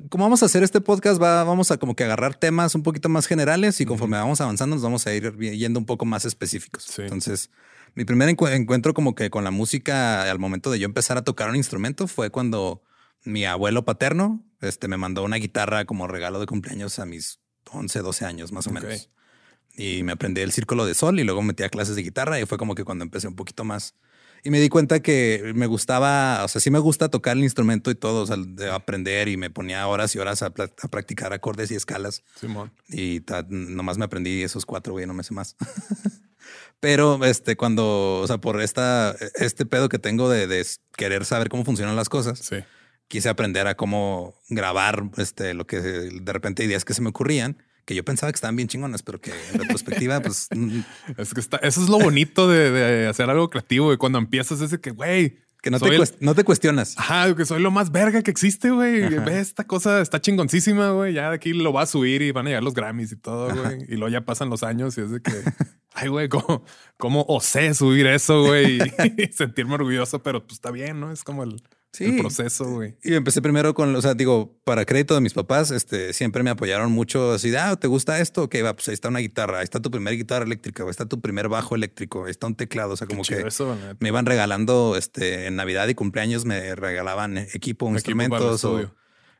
Como 0.09 0.23
vamos 0.25 0.41
a 0.43 0.47
hacer 0.47 0.63
este 0.63 0.81
podcast, 0.81 1.21
va, 1.21 1.43
vamos 1.43 1.71
a 1.71 1.77
como 1.77 1.95
que 1.95 2.03
agarrar 2.03 2.35
temas 2.35 2.75
un 2.75 2.83
poquito 2.83 3.09
más 3.09 3.27
generales 3.27 3.79
y 3.81 3.85
conforme 3.85 4.17
vamos 4.17 4.41
avanzando 4.41 4.75
nos 4.75 4.83
vamos 4.83 5.05
a 5.07 5.13
ir 5.13 5.35
yendo 5.37 5.79
un 5.79 5.85
poco 5.85 6.05
más 6.05 6.25
específicos. 6.25 6.83
Sí. 6.83 7.01
Entonces, 7.03 7.49
mi 7.93 8.05
primer 8.05 8.29
encu- 8.29 8.51
encuentro 8.51 8.93
como 8.93 9.15
que 9.15 9.29
con 9.29 9.43
la 9.43 9.51
música 9.51 10.29
al 10.29 10.39
momento 10.39 10.71
de 10.71 10.79
yo 10.79 10.85
empezar 10.85 11.17
a 11.17 11.23
tocar 11.23 11.49
un 11.49 11.55
instrumento 11.55 12.07
fue 12.07 12.29
cuando 12.29 12.83
mi 13.23 13.45
abuelo 13.45 13.85
paterno 13.85 14.43
este, 14.61 14.87
me 14.87 14.97
mandó 14.97 15.23
una 15.23 15.37
guitarra 15.37 15.85
como 15.85 16.07
regalo 16.07 16.39
de 16.39 16.45
cumpleaños 16.45 16.99
a 16.99 17.05
mis 17.05 17.39
11, 17.71 17.99
12 17.99 18.25
años 18.25 18.51
más 18.51 18.67
o 18.67 18.71
menos. 18.71 19.09
Y 19.77 20.03
me 20.03 20.13
aprendí 20.13 20.41
el 20.41 20.51
círculo 20.53 20.85
de 20.85 20.93
sol 20.93 21.19
y 21.19 21.23
luego 21.23 21.41
metí 21.41 21.63
a 21.63 21.69
clases 21.69 21.95
de 21.95 22.03
guitarra 22.03 22.39
y 22.39 22.45
fue 22.45 22.57
como 22.57 22.75
que 22.75 22.83
cuando 22.85 23.03
empecé 23.03 23.27
un 23.27 23.35
poquito 23.35 23.63
más. 23.65 23.93
Y 24.45 24.51
me 24.51 24.59
di 24.59 24.69
cuenta 24.69 24.99
que 24.99 25.53
me 25.55 25.65
gustaba, 25.65 26.43
o 26.43 26.47
sea, 26.47 26.61
sí 26.61 26.69
me 26.69 26.77
gusta 26.77 27.09
tocar 27.09 27.35
el 27.35 27.43
instrumento 27.43 27.89
y 27.89 27.95
todo, 27.95 28.21
o 28.21 28.27
sea, 28.27 28.37
de 28.37 28.69
aprender 28.69 29.27
y 29.27 29.37
me 29.37 29.49
ponía 29.49 29.87
horas 29.87 30.13
y 30.13 30.19
horas 30.19 30.43
a, 30.43 30.51
practicar 30.51 31.33
acordes 31.33 31.71
y 31.71 31.75
escalas. 31.75 32.23
Simón. 32.39 32.71
Y 32.87 33.23
nomás 33.49 33.97
me 33.97 34.05
aprendí 34.05 34.43
esos 34.43 34.67
cuatro, 34.67 34.93
güey, 34.93 35.07
no 35.07 35.15
me 35.15 35.23
sé 35.23 35.33
más. 35.33 35.55
Pero 36.79 37.25
este, 37.25 37.55
cuando, 37.57 38.19
o 38.19 38.27
sea, 38.27 38.37
por 38.37 38.61
esta, 38.61 39.15
este 39.33 39.65
pedo 39.65 39.89
que 39.89 39.97
tengo 39.97 40.29
de, 40.29 40.45
de 40.45 40.63
querer 40.95 41.25
saber 41.25 41.49
cómo 41.49 41.65
funcionan 41.65 41.95
las 41.95 42.09
cosas, 42.09 42.37
Sí. 42.37 42.57
quise 43.07 43.29
aprender 43.29 43.65
a 43.65 43.75
cómo 43.75 44.39
grabar 44.49 45.09
este, 45.17 45.55
lo 45.55 45.65
que 45.65 45.81
de 45.81 46.33
repente 46.33 46.63
ideas 46.63 46.85
que 46.85 46.93
se 46.93 47.01
me 47.01 47.09
ocurrían, 47.09 47.57
que 47.85 47.95
yo 47.95 48.03
pensaba 48.03 48.31
que 48.31 48.35
estaban 48.35 48.55
bien 48.55 48.67
chingonas, 48.67 49.03
pero 49.03 49.21
que 49.21 49.31
en 49.53 49.59
retrospectiva, 49.59 50.19
pues 50.21 50.47
mm, 50.55 50.79
Es 51.17 51.33
que 51.33 51.39
está, 51.39 51.57
eso 51.57 51.81
es 51.83 51.89
lo 51.89 51.99
bonito 51.99 52.47
de, 52.49 52.71
de 52.71 53.07
hacer 53.07 53.29
algo 53.29 53.49
creativo 53.49 53.93
y 53.93 53.97
cuando 53.97 54.17
empiezas 54.17 54.59
es 54.61 54.71
de 54.71 54.79
que, 54.81 54.91
güey, 54.91 55.37
que 55.61 55.71
no 55.71 55.79
te, 55.79 55.95
el- 55.95 56.03
no 56.19 56.35
te 56.35 56.43
cuestionas. 56.43 56.93
Ajá, 56.97 57.35
que 57.35 57.43
soy 57.43 57.59
lo 57.59 57.71
más 57.71 57.91
verga 57.91 58.21
que 58.21 58.29
existe, 58.29 58.69
güey. 58.69 59.01
Ve 59.19 59.39
esta 59.39 59.63
cosa, 59.63 59.99
está 59.99 60.21
chingoncísima, 60.21 60.91
güey. 60.91 61.13
Ya 61.13 61.29
de 61.29 61.35
aquí 61.35 61.53
lo 61.53 61.73
va 61.73 61.81
a 61.81 61.85
subir 61.87 62.21
y 62.21 62.31
van 62.31 62.45
a 62.45 62.49
llegar 62.49 62.63
los 62.63 62.75
Grammys 62.75 63.11
y 63.11 63.15
todo, 63.15 63.49
güey. 63.55 63.79
Y 63.87 63.95
luego 63.95 64.09
ya 64.09 64.21
pasan 64.25 64.51
los 64.51 64.61
años 64.61 64.95
y 64.97 65.01
es 65.01 65.09
de 65.09 65.21
que, 65.23 65.31
ay, 65.93 66.09
güey, 66.09 66.29
¿cómo, 66.29 66.63
cómo 66.97 67.25
osé 67.27 67.73
subir 67.73 68.05
eso, 68.05 68.43
güey? 68.43 68.77
Y 69.17 69.31
sentirme 69.33 69.73
orgulloso, 69.73 70.21
pero 70.21 70.41
pues 70.45 70.53
está 70.57 70.69
bien, 70.69 70.99
¿no? 70.99 71.11
Es 71.11 71.23
como 71.23 71.43
el 71.43 71.63
el 72.03 72.17
proceso, 72.17 72.65
güey. 72.65 72.95
Y 73.03 73.13
empecé 73.13 73.41
primero 73.41 73.73
con, 73.73 73.95
o 73.95 74.01
sea, 74.01 74.13
digo, 74.13 74.57
para 74.63 74.85
crédito 74.85 75.15
de 75.15 75.21
mis 75.21 75.33
papás, 75.33 75.71
este, 75.71 76.13
siempre 76.13 76.43
me 76.43 76.49
apoyaron 76.49 76.91
mucho 76.91 77.33
así 77.33 77.55
ah, 77.55 77.75
¿te 77.75 77.87
gusta 77.87 78.19
esto? 78.19 78.43
Ok, 78.43 78.55
va, 78.63 78.75
pues 78.75 78.87
ahí 78.89 78.93
está 78.93 79.09
una 79.09 79.19
guitarra, 79.19 79.59
ahí 79.59 79.63
está 79.63 79.81
tu 79.81 79.91
primera 79.91 80.15
guitarra 80.15 80.45
eléctrica, 80.45 80.83
ahí 80.83 80.89
está 80.89 81.05
tu 81.05 81.21
primer 81.21 81.49
bajo 81.49 81.75
eléctrico, 81.75 82.25
ahí 82.25 82.31
está 82.31 82.47
un 82.47 82.55
teclado, 82.55 82.93
o 82.93 82.97
sea, 82.97 83.07
como 83.07 83.23
que 83.23 83.45
me 83.99 84.07
iban 84.09 84.25
regalando, 84.25 84.95
este, 84.97 85.47
en 85.47 85.55
Navidad 85.55 85.87
y 85.87 85.95
cumpleaños 85.95 86.45
me 86.45 86.75
regalaban 86.75 87.37
equipo, 87.37 87.89
instrumentos 87.89 88.63
o... 88.65 88.91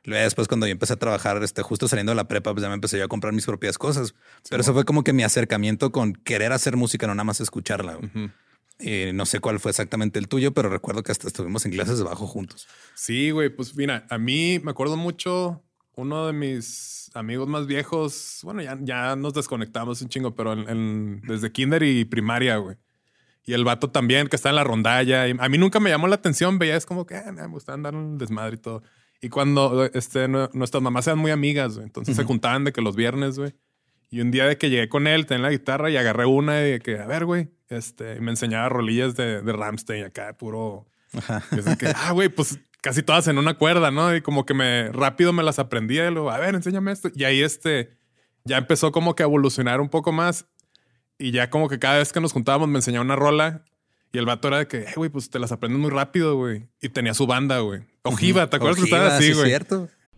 Luego 0.06 0.22
después 0.22 0.46
cuando 0.46 0.66
yo 0.66 0.72
empecé 0.72 0.92
a 0.92 0.96
trabajar, 0.96 1.42
este, 1.42 1.62
justo 1.62 1.88
saliendo 1.88 2.12
de 2.12 2.16
la 2.16 2.28
prepa, 2.28 2.52
pues 2.52 2.62
ya 2.62 2.68
me 2.68 2.76
empecé 2.76 2.96
yo 2.96 3.04
a 3.04 3.08
comprar 3.08 3.32
mis 3.32 3.44
propias 3.44 3.76
cosas. 3.76 4.14
Pero 4.48 4.60
eso 4.62 4.72
fue 4.72 4.84
como 4.84 5.02
que 5.02 5.12
mi 5.12 5.24
acercamiento 5.24 5.90
con 5.90 6.12
querer 6.12 6.52
hacer 6.52 6.76
música, 6.76 7.08
no 7.08 7.14
nada 7.16 7.24
más 7.24 7.40
escucharla. 7.40 7.98
Y 8.78 9.12
no 9.14 9.24
sé 9.24 9.40
cuál 9.40 9.58
fue 9.58 9.70
exactamente 9.70 10.18
el 10.18 10.28
tuyo, 10.28 10.52
pero 10.52 10.68
recuerdo 10.68 11.02
que 11.02 11.12
hasta 11.12 11.26
estuvimos 11.26 11.64
en 11.64 11.72
clases 11.72 11.98
de 11.98 12.04
bajo 12.04 12.26
juntos. 12.26 12.68
Sí, 12.94 13.30
güey. 13.30 13.48
Pues 13.48 13.74
mira, 13.74 14.06
a 14.10 14.18
mí 14.18 14.60
me 14.62 14.70
acuerdo 14.70 14.96
mucho 14.96 15.62
uno 15.94 16.26
de 16.26 16.32
mis 16.34 17.10
amigos 17.14 17.48
más 17.48 17.66
viejos. 17.66 18.40
Bueno, 18.42 18.62
ya, 18.62 18.78
ya 18.82 19.16
nos 19.16 19.32
desconectamos 19.32 20.02
un 20.02 20.08
chingo, 20.08 20.34
pero 20.34 20.54
desde 20.56 21.52
kinder 21.52 21.82
y 21.82 22.04
primaria, 22.04 22.58
güey. 22.58 22.76
Y 23.44 23.54
el 23.54 23.64
vato 23.64 23.90
también, 23.90 24.26
que 24.26 24.36
está 24.36 24.50
en 24.50 24.56
la 24.56 24.64
rondalla. 24.64 25.28
Y 25.28 25.36
a 25.38 25.48
mí 25.48 25.56
nunca 25.56 25.80
me 25.80 25.88
llamó 25.88 26.08
la 26.08 26.16
atención. 26.16 26.58
Veía, 26.58 26.76
es 26.76 26.84
como 26.84 27.06
que 27.06 27.16
ah, 27.16 27.32
me 27.32 27.46
gusta 27.46 27.72
andar 27.72 27.94
un 27.94 28.18
desmadre 28.18 28.56
y 28.56 28.58
todo. 28.58 28.82
Y 29.22 29.28
cuando 29.28 29.84
este, 29.94 30.28
nuestras 30.28 30.82
mamás 30.82 31.06
eran 31.06 31.18
muy 31.18 31.30
amigas, 31.30 31.76
güey. 31.76 31.86
Entonces 31.86 32.16
se 32.16 32.24
juntaban 32.24 32.64
de 32.64 32.72
que 32.72 32.82
los 32.82 32.96
viernes, 32.96 33.38
güey. 33.38 33.54
Y 34.10 34.20
un 34.20 34.30
día 34.30 34.46
de 34.46 34.56
que 34.56 34.70
llegué 34.70 34.88
con 34.88 35.06
él, 35.06 35.26
tenía 35.26 35.44
la 35.44 35.50
guitarra 35.50 35.90
y 35.90 35.96
agarré 35.96 36.26
una 36.26 36.60
y 36.62 36.72
de 36.72 36.80
que, 36.80 36.98
a 36.98 37.06
ver, 37.06 37.24
güey, 37.24 37.48
este, 37.68 38.20
me 38.20 38.30
enseñaba 38.30 38.68
rolillas 38.68 39.16
de, 39.16 39.42
de 39.42 39.52
Ramstein 39.52 40.04
acá, 40.04 40.36
puro. 40.36 40.86
Ajá. 41.12 41.42
que, 41.78 41.86
ah, 41.94 42.12
güey, 42.12 42.28
pues 42.28 42.58
casi 42.80 43.02
todas 43.02 43.26
en 43.28 43.38
una 43.38 43.54
cuerda, 43.54 43.90
¿no? 43.90 44.14
Y 44.14 44.20
como 44.20 44.46
que 44.46 44.54
me 44.54 44.90
rápido 44.92 45.32
me 45.32 45.42
las 45.42 45.58
aprendía 45.58 46.06
y 46.06 46.12
luego, 46.12 46.30
a 46.30 46.38
ver, 46.38 46.54
enséñame 46.54 46.92
esto. 46.92 47.10
Y 47.14 47.24
ahí 47.24 47.42
este, 47.42 47.96
ya 48.44 48.58
empezó 48.58 48.92
como 48.92 49.16
que 49.16 49.22
a 49.22 49.26
evolucionar 49.26 49.80
un 49.80 49.88
poco 49.88 50.12
más. 50.12 50.46
Y 51.18 51.30
ya 51.32 51.50
como 51.50 51.68
que 51.68 51.78
cada 51.78 51.98
vez 51.98 52.12
que 52.12 52.20
nos 52.20 52.32
juntábamos 52.32 52.68
me 52.68 52.78
enseñaba 52.78 53.04
una 53.04 53.16
rola 53.16 53.64
y 54.12 54.18
el 54.18 54.26
vato 54.26 54.48
era 54.48 54.58
de 54.58 54.68
que, 54.68 54.86
güey, 54.96 55.10
pues 55.10 55.30
te 55.30 55.38
las 55.38 55.52
aprendes 55.52 55.80
muy 55.80 55.90
rápido, 55.90 56.36
güey. 56.36 56.68
Y 56.80 56.88
tenía 56.88 57.12
su 57.12 57.26
banda, 57.26 57.58
güey. 57.58 57.82
Ojiva, 58.02 58.48
¿te 58.48 58.56
acuerdas 58.56 58.78
que 58.78 58.84
estaba 58.84 59.16
así, 59.16 59.32
güey? 59.32 59.46
cierto. 59.46 59.88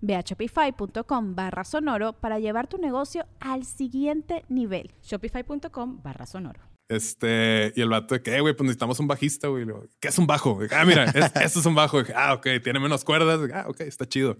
Ve 0.00 0.16
a 0.16 0.20
shopify.com 0.20 1.34
barra 1.34 1.64
sonoro 1.64 2.12
para 2.14 2.38
llevar 2.38 2.66
tu 2.68 2.78
negocio 2.78 3.26
al 3.40 3.64
siguiente 3.64 4.44
nivel. 4.48 4.90
Shopify.com 5.02 6.02
barra 6.02 6.26
sonoro. 6.26 6.60
Este, 6.88 7.72
y 7.74 7.80
el 7.80 7.88
vato 7.88 8.14
de 8.14 8.22
que, 8.22 8.40
güey, 8.40 8.54
pues 8.54 8.64
necesitamos 8.66 9.00
un 9.00 9.06
bajista, 9.06 9.48
güey. 9.48 9.66
¿Qué 9.98 10.08
es 10.08 10.18
un 10.18 10.26
bajo? 10.26 10.58
Ah, 10.72 10.84
mira, 10.84 11.04
esto 11.04 11.40
es 11.60 11.66
un 11.66 11.74
bajo. 11.74 12.02
Ah, 12.14 12.34
ok, 12.34 12.46
tiene 12.62 12.80
menos 12.80 13.04
cuerdas. 13.04 13.40
Ah, 13.54 13.64
ok, 13.68 13.80
está 13.80 14.06
chido. 14.06 14.36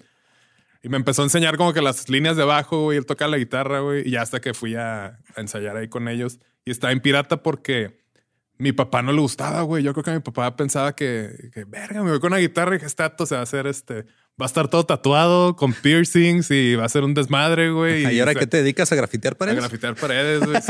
Y 0.82 0.88
me 0.88 0.96
empezó 0.96 1.22
a 1.22 1.24
enseñar 1.24 1.56
como 1.56 1.72
que 1.72 1.80
las 1.80 2.08
líneas 2.08 2.36
de 2.36 2.44
bajo, 2.44 2.82
güey. 2.82 2.98
Él 2.98 3.06
toca 3.06 3.28
la 3.28 3.38
guitarra, 3.38 3.80
güey. 3.80 4.06
Y 4.06 4.10
ya 4.12 4.22
hasta 4.22 4.40
que 4.40 4.52
fui 4.52 4.74
a, 4.74 5.18
a 5.34 5.40
ensayar 5.40 5.76
ahí 5.76 5.88
con 5.88 6.08
ellos. 6.08 6.40
Y 6.64 6.72
estaba 6.72 6.92
en 6.92 7.00
pirata 7.00 7.42
porque 7.42 8.02
mi 8.58 8.72
papá 8.72 9.02
no 9.02 9.12
le 9.12 9.20
gustaba, 9.20 9.62
güey. 9.62 9.82
Yo 9.82 9.92
creo 9.92 10.04
que 10.04 10.12
mi 10.12 10.20
papá 10.20 10.54
pensaba 10.56 10.94
que, 10.94 11.50
que 11.52 11.64
verga, 11.64 12.02
me 12.02 12.10
voy 12.10 12.20
con 12.20 12.32
una 12.32 12.40
guitarra 12.40 12.76
y 12.76 12.78
que 12.78 12.86
este 12.86 13.04
se 13.26 13.34
va 13.34 13.40
a 13.40 13.44
hacer 13.44 13.66
este 13.66 14.06
va 14.40 14.44
a 14.44 14.46
estar 14.46 14.68
todo 14.68 14.84
tatuado 14.84 15.56
con 15.56 15.72
piercings 15.72 16.50
y 16.50 16.74
va 16.74 16.84
a 16.84 16.88
ser 16.88 17.04
un 17.04 17.14
desmadre, 17.14 17.70
güey. 17.70 18.14
¿Y, 18.14 18.20
ahora 18.20 18.34
qué 18.34 18.46
te 18.46 18.58
dedicas 18.58 18.90
a 18.92 18.96
grafitear 18.96 19.36
paredes? 19.36 19.58
A 19.58 19.62
grafitear 19.62 19.94
paredes, 19.94 20.44
güey. 20.44 20.56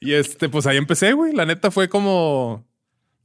y 0.00 0.12
este, 0.12 0.48
pues 0.48 0.66
ahí 0.66 0.76
empecé, 0.76 1.12
güey. 1.12 1.32
La 1.32 1.46
neta 1.46 1.70
fue 1.70 1.88
como 1.88 2.66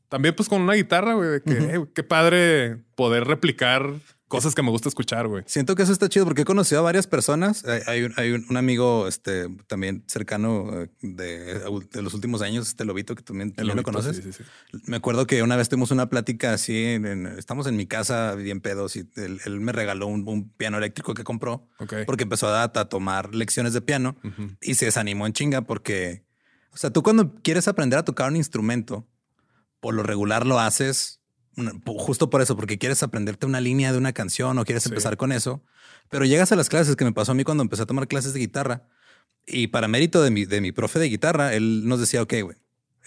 también, 0.10 0.36
pues 0.36 0.48
con 0.48 0.62
una 0.62 0.74
guitarra, 0.74 1.14
güey. 1.14 1.42
Que 1.42 1.84
qué 1.94 2.04
padre 2.04 2.78
poder 2.96 3.26
replicar 3.26 3.90
cosas 4.34 4.56
que 4.56 4.64
me 4.64 4.72
gusta 4.72 4.90
escuchar, 4.90 5.28
güey. 5.28 5.44
Siento 5.46 5.76
que 5.76 5.84
eso 5.84 5.92
está 5.92 6.10
chido 6.10 6.26
porque 6.26 6.42
he 6.42 6.46
conocido 6.46 6.80
a 6.80 6.84
varias 6.84 7.06
personas. 7.06 7.64
Hay, 7.86 8.32
un, 8.32 8.58
amigo 8.58 9.08
este, 9.08 9.48
también 9.68 10.04
cercano 10.08 10.72
eh, 10.74 10.90
de, 11.04 12.02
los 12.02 12.16
últimos 12.16 12.42
años, 12.42 12.68
este 12.68 12.84
Lobito, 12.84 13.14
que 13.14 13.22
también, 13.22 13.54
lo 13.56 13.84
conoces. 13.84 14.42
Me 14.88 14.98
acuerdo 14.98 15.28
que 15.28 15.44
una 15.44 15.56
vez 15.56 15.70
tuvimos 15.70 15.92
una 15.92 16.10
plática 16.10 16.52
así, 16.52 17.00
estamos 17.38 17.68
en 17.68 17.76
mi 17.76 17.86
casa 17.86 18.34
bien 18.34 18.60
pedos 18.60 18.96
y 18.96 19.08
él, 19.18 19.60
me 19.60 19.72
regaló 19.72 20.08
un, 20.08 20.50
piano 20.58 20.80
eléctrico 20.80 21.14
que 21.14 21.24
compró 21.24 21.70
porque 22.08 22.24
empezó 22.24 22.48
a, 22.48 22.64
a, 22.64 22.70
tomar 22.86 23.36
lecciones 23.36 23.74
de 23.74 23.82
piano 23.82 24.16
y 24.62 24.74
se 24.74 24.86
desanimó 24.86 25.28
en 25.28 25.34
chinga 25.34 25.62
porque, 25.62 26.26
o 26.72 26.78
sea, 26.78 26.90
tú 26.90 27.04
cuando 27.04 27.36
quieres 27.36 27.68
aprender 27.68 28.00
a 28.00 28.04
tocar 28.04 28.32
un 28.32 28.38
instrumento, 28.38 29.06
por 29.80 29.94
lo 29.94 30.02
regular 30.02 30.48
lo 30.48 30.60
haces 30.60 31.20
justo 31.98 32.30
por 32.30 32.42
eso, 32.42 32.56
porque 32.56 32.78
quieres 32.78 33.04
aprenderte 33.04 33.46
una 33.46 33.62
línea 33.62 33.92
de 33.92 33.98
una 33.98 34.14
canción 34.14 34.58
o 34.58 34.66
quieres 34.66 34.86
empezar 34.86 35.18
con 35.18 35.32
eso, 35.32 35.64
pero 36.10 36.26
llegas 36.26 36.52
a 36.52 36.56
las 36.56 36.70
clases 36.70 36.96
que 36.96 37.06
me 37.06 37.12
pasó 37.12 37.32
a 37.32 37.36
mí 37.36 37.44
cuando 37.44 37.64
empecé 37.64 37.84
a 37.84 37.86
tomar 37.86 38.08
clases 38.08 38.34
de 38.34 38.40
guitarra 38.40 38.88
y 39.46 39.68
para 39.68 39.88
mérito 39.88 40.24
de 40.24 40.32
mi, 40.32 40.46
de 40.46 40.62
mi 40.62 40.72
profe 40.72 41.00
de 41.00 41.10
guitarra, 41.10 41.54
él 41.54 41.88
nos 41.88 42.00
decía, 42.00 42.22
ok, 42.22 42.34
güey, 42.44 42.58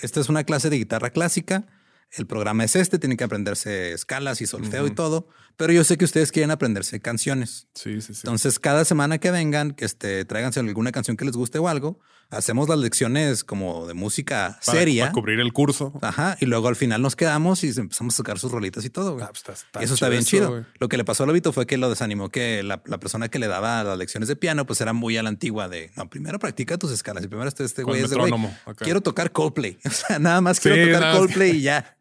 esta 0.00 0.20
es 0.20 0.28
una 0.28 0.44
clase 0.44 0.70
de 0.70 0.76
guitarra 0.76 1.10
clásica, 1.10 1.66
el 2.12 2.26
programa 2.26 2.64
es 2.64 2.76
este, 2.76 2.98
tienen 2.98 3.16
que 3.16 3.24
aprenderse 3.24 3.92
escalas 3.92 4.40
y 4.40 4.46
solfeo 4.46 4.86
y 4.86 4.90
todo, 4.90 5.28
pero 5.56 5.72
yo 5.72 5.84
sé 5.84 5.96
que 5.96 6.04
ustedes 6.04 6.32
quieren 6.32 6.50
aprenderse 6.50 7.00
canciones. 7.00 7.68
Sí, 7.74 8.00
sí, 8.00 8.14
sí. 8.14 8.20
Entonces, 8.24 8.58
cada 8.58 8.84
semana 8.84 9.18
que 9.18 9.30
vengan, 9.30 9.72
que 9.72 9.84
este, 9.84 10.24
tráiganse 10.24 10.60
alguna 10.60 10.92
canción 10.92 11.16
que 11.16 11.24
les 11.24 11.36
guste 11.36 11.58
o 11.58 11.68
algo, 11.68 12.00
hacemos 12.30 12.68
las 12.68 12.78
lecciones 12.78 13.44
como 13.44 13.86
de 13.86 13.94
música 13.94 14.58
seria. 14.60 15.04
Para 15.04 15.12
cubrir 15.12 15.40
el 15.40 15.52
curso. 15.52 15.92
Ajá. 16.02 16.36
Y 16.40 16.46
luego 16.46 16.68
al 16.68 16.76
final 16.76 17.00
nos 17.02 17.16
quedamos 17.16 17.62
y 17.64 17.68
empezamos 17.68 18.14
a 18.14 18.16
sacar 18.18 18.38
sus 18.38 18.50
rolitas 18.50 18.84
y 18.84 18.90
todo. 18.90 19.18
Ah, 19.20 19.30
pues 19.30 19.66
eso 19.80 19.94
está 19.94 20.08
bien 20.08 20.24
chido. 20.24 20.64
Lo 20.78 20.88
que 20.88 20.96
le 20.96 21.04
pasó 21.04 21.24
a 21.24 21.26
Lobito 21.26 21.52
fue 21.52 21.66
que 21.66 21.76
lo 21.76 21.88
desanimó 21.88 22.30
que 22.30 22.62
la, 22.62 22.82
persona 22.82 23.28
que 23.28 23.38
le 23.38 23.46
daba 23.46 23.84
las 23.84 23.98
lecciones 23.98 24.28
de 24.28 24.36
piano, 24.36 24.66
pues 24.66 24.80
era 24.80 24.92
muy 24.92 25.16
a 25.16 25.22
la 25.22 25.28
antigua 25.28 25.68
de 25.68 25.90
no, 25.96 26.08
primero 26.08 26.38
practica 26.38 26.78
tus 26.78 26.90
escalas 26.90 27.24
y 27.24 27.28
primero 27.28 27.48
este, 27.48 27.64
este 27.64 27.82
güey 27.82 28.02
es 28.02 28.10
de 28.10 28.16
güey. 28.16 28.32
Quiero 28.78 29.00
tocar 29.00 29.32
Coldplay. 29.32 29.78
O 29.86 29.90
sea, 29.98 30.18
nada 30.18 30.42
más 30.42 30.60
quiero 30.60 30.92
tocar 30.92 31.16
Coldplay 31.16 31.56
y 31.56 31.62
ya 31.62 31.95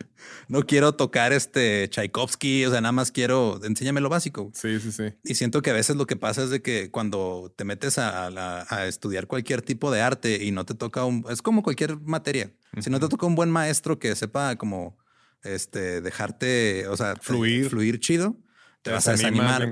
no 0.48 0.66
quiero 0.66 0.94
tocar 0.94 1.32
este 1.32 1.88
Tchaikovsky, 1.88 2.64
o 2.66 2.70
sea, 2.70 2.80
nada 2.80 2.92
más 2.92 3.12
quiero, 3.12 3.60
enséñame 3.64 4.00
lo 4.00 4.08
básico. 4.08 4.50
Sí, 4.54 4.80
sí, 4.80 4.92
sí. 4.92 5.14
Y 5.24 5.34
siento 5.34 5.62
que 5.62 5.70
a 5.70 5.74
veces 5.74 5.96
lo 5.96 6.06
que 6.06 6.16
pasa 6.16 6.42
es 6.42 6.50
de 6.50 6.62
que 6.62 6.90
cuando 6.90 7.52
te 7.56 7.64
metes 7.64 7.98
a, 7.98 8.86
estudiar 8.86 9.26
cualquier 9.26 9.62
tipo 9.62 9.90
de 9.90 10.00
arte 10.00 10.44
y 10.44 10.50
no 10.50 10.64
te 10.64 10.74
toca 10.74 11.04
un, 11.04 11.24
es 11.30 11.42
como 11.42 11.62
cualquier 11.62 11.98
materia. 12.00 12.52
Si 12.80 12.90
no 12.90 13.00
te 13.00 13.08
toca 13.08 13.26
un 13.26 13.34
buen 13.34 13.50
maestro 13.50 13.98
que 13.98 14.14
sepa 14.14 14.56
como, 14.56 14.96
este, 15.42 16.00
dejarte, 16.00 16.86
o 16.88 16.96
sea, 16.96 17.16
fluir, 17.20 17.68
fluir 17.68 17.98
chido, 17.98 18.36
te, 18.82 18.90
vas 18.90 19.06
a 19.08 19.12
desanimar. 19.12 19.68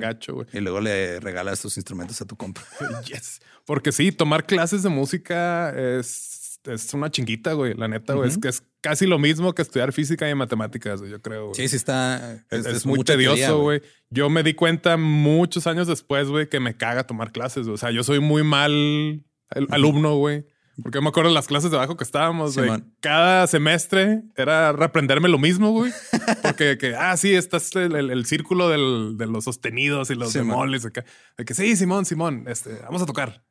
y 0.52 0.60
luego 0.60 0.80
le 0.80 1.20
regalas 1.20 1.60
tus 1.60 1.76
instrumentos 1.76 2.20
a 2.20 2.24
tu 2.24 2.36
compa. 2.36 2.62
yes. 3.06 3.40
Porque 3.64 3.92
sí, 3.92 4.12
tomar 4.12 4.46
clases 4.46 4.82
de 4.82 4.88
música 4.88 5.70
es 5.70 6.37
es 6.64 6.92
una 6.94 7.10
chinguita, 7.10 7.52
güey. 7.52 7.74
La 7.74 7.88
neta, 7.88 8.14
güey. 8.14 8.28
Es 8.28 8.38
que 8.38 8.48
es 8.48 8.62
casi 8.80 9.06
lo 9.06 9.18
mismo 9.18 9.54
que 9.54 9.62
estudiar 9.62 9.92
física 9.92 10.28
y 10.28 10.34
matemáticas, 10.34 11.00
yo 11.00 11.20
creo. 11.20 11.54
Sí, 11.54 11.68
sí 11.68 11.76
está. 11.76 12.44
Es, 12.50 12.86
muy 12.86 13.04
tedioso, 13.04 13.60
güey. 13.60 13.82
Yo 14.10 14.30
me 14.30 14.42
di 14.42 14.54
cuenta 14.54 14.96
muchos 14.96 15.66
años 15.66 15.86
después, 15.86 16.28
güey, 16.28 16.48
que 16.48 16.60
me 16.60 16.76
caga 16.76 17.06
tomar 17.06 17.32
clases. 17.32 17.66
O 17.66 17.76
sea, 17.76 17.90
yo 17.90 18.02
soy 18.04 18.20
muy 18.20 18.42
mal 18.42 19.24
alumno, 19.70 20.16
güey. 20.16 20.46
Porque 20.82 21.00
me 21.00 21.08
acuerdo 21.08 21.30
de 21.30 21.34
las 21.34 21.48
clases 21.48 21.72
de 21.72 21.76
abajo 21.76 21.96
que 21.96 22.04
estábamos, 22.04 22.56
güey. 22.56 22.70
Cada 23.00 23.46
semestre 23.48 24.22
era 24.36 24.72
reaprenderme 24.72 25.28
lo 25.28 25.38
mismo, 25.38 25.72
güey. 25.72 25.92
Porque, 26.42 26.78
que, 26.78 26.94
ah, 26.94 27.16
sí, 27.16 27.34
está 27.34 27.58
el, 27.74 28.10
el, 28.10 28.26
círculo 28.26 28.68
del, 28.68 29.16
de 29.16 29.26
los 29.26 29.44
sostenidos 29.44 30.10
y 30.10 30.14
los 30.14 30.32
bemoles. 30.32 30.84
De 30.84 31.44
que, 31.44 31.54
sí, 31.54 31.74
Simón, 31.74 32.04
Simón, 32.04 32.44
este, 32.46 32.78
vamos 32.84 33.02
a 33.02 33.06
tocar. 33.06 33.42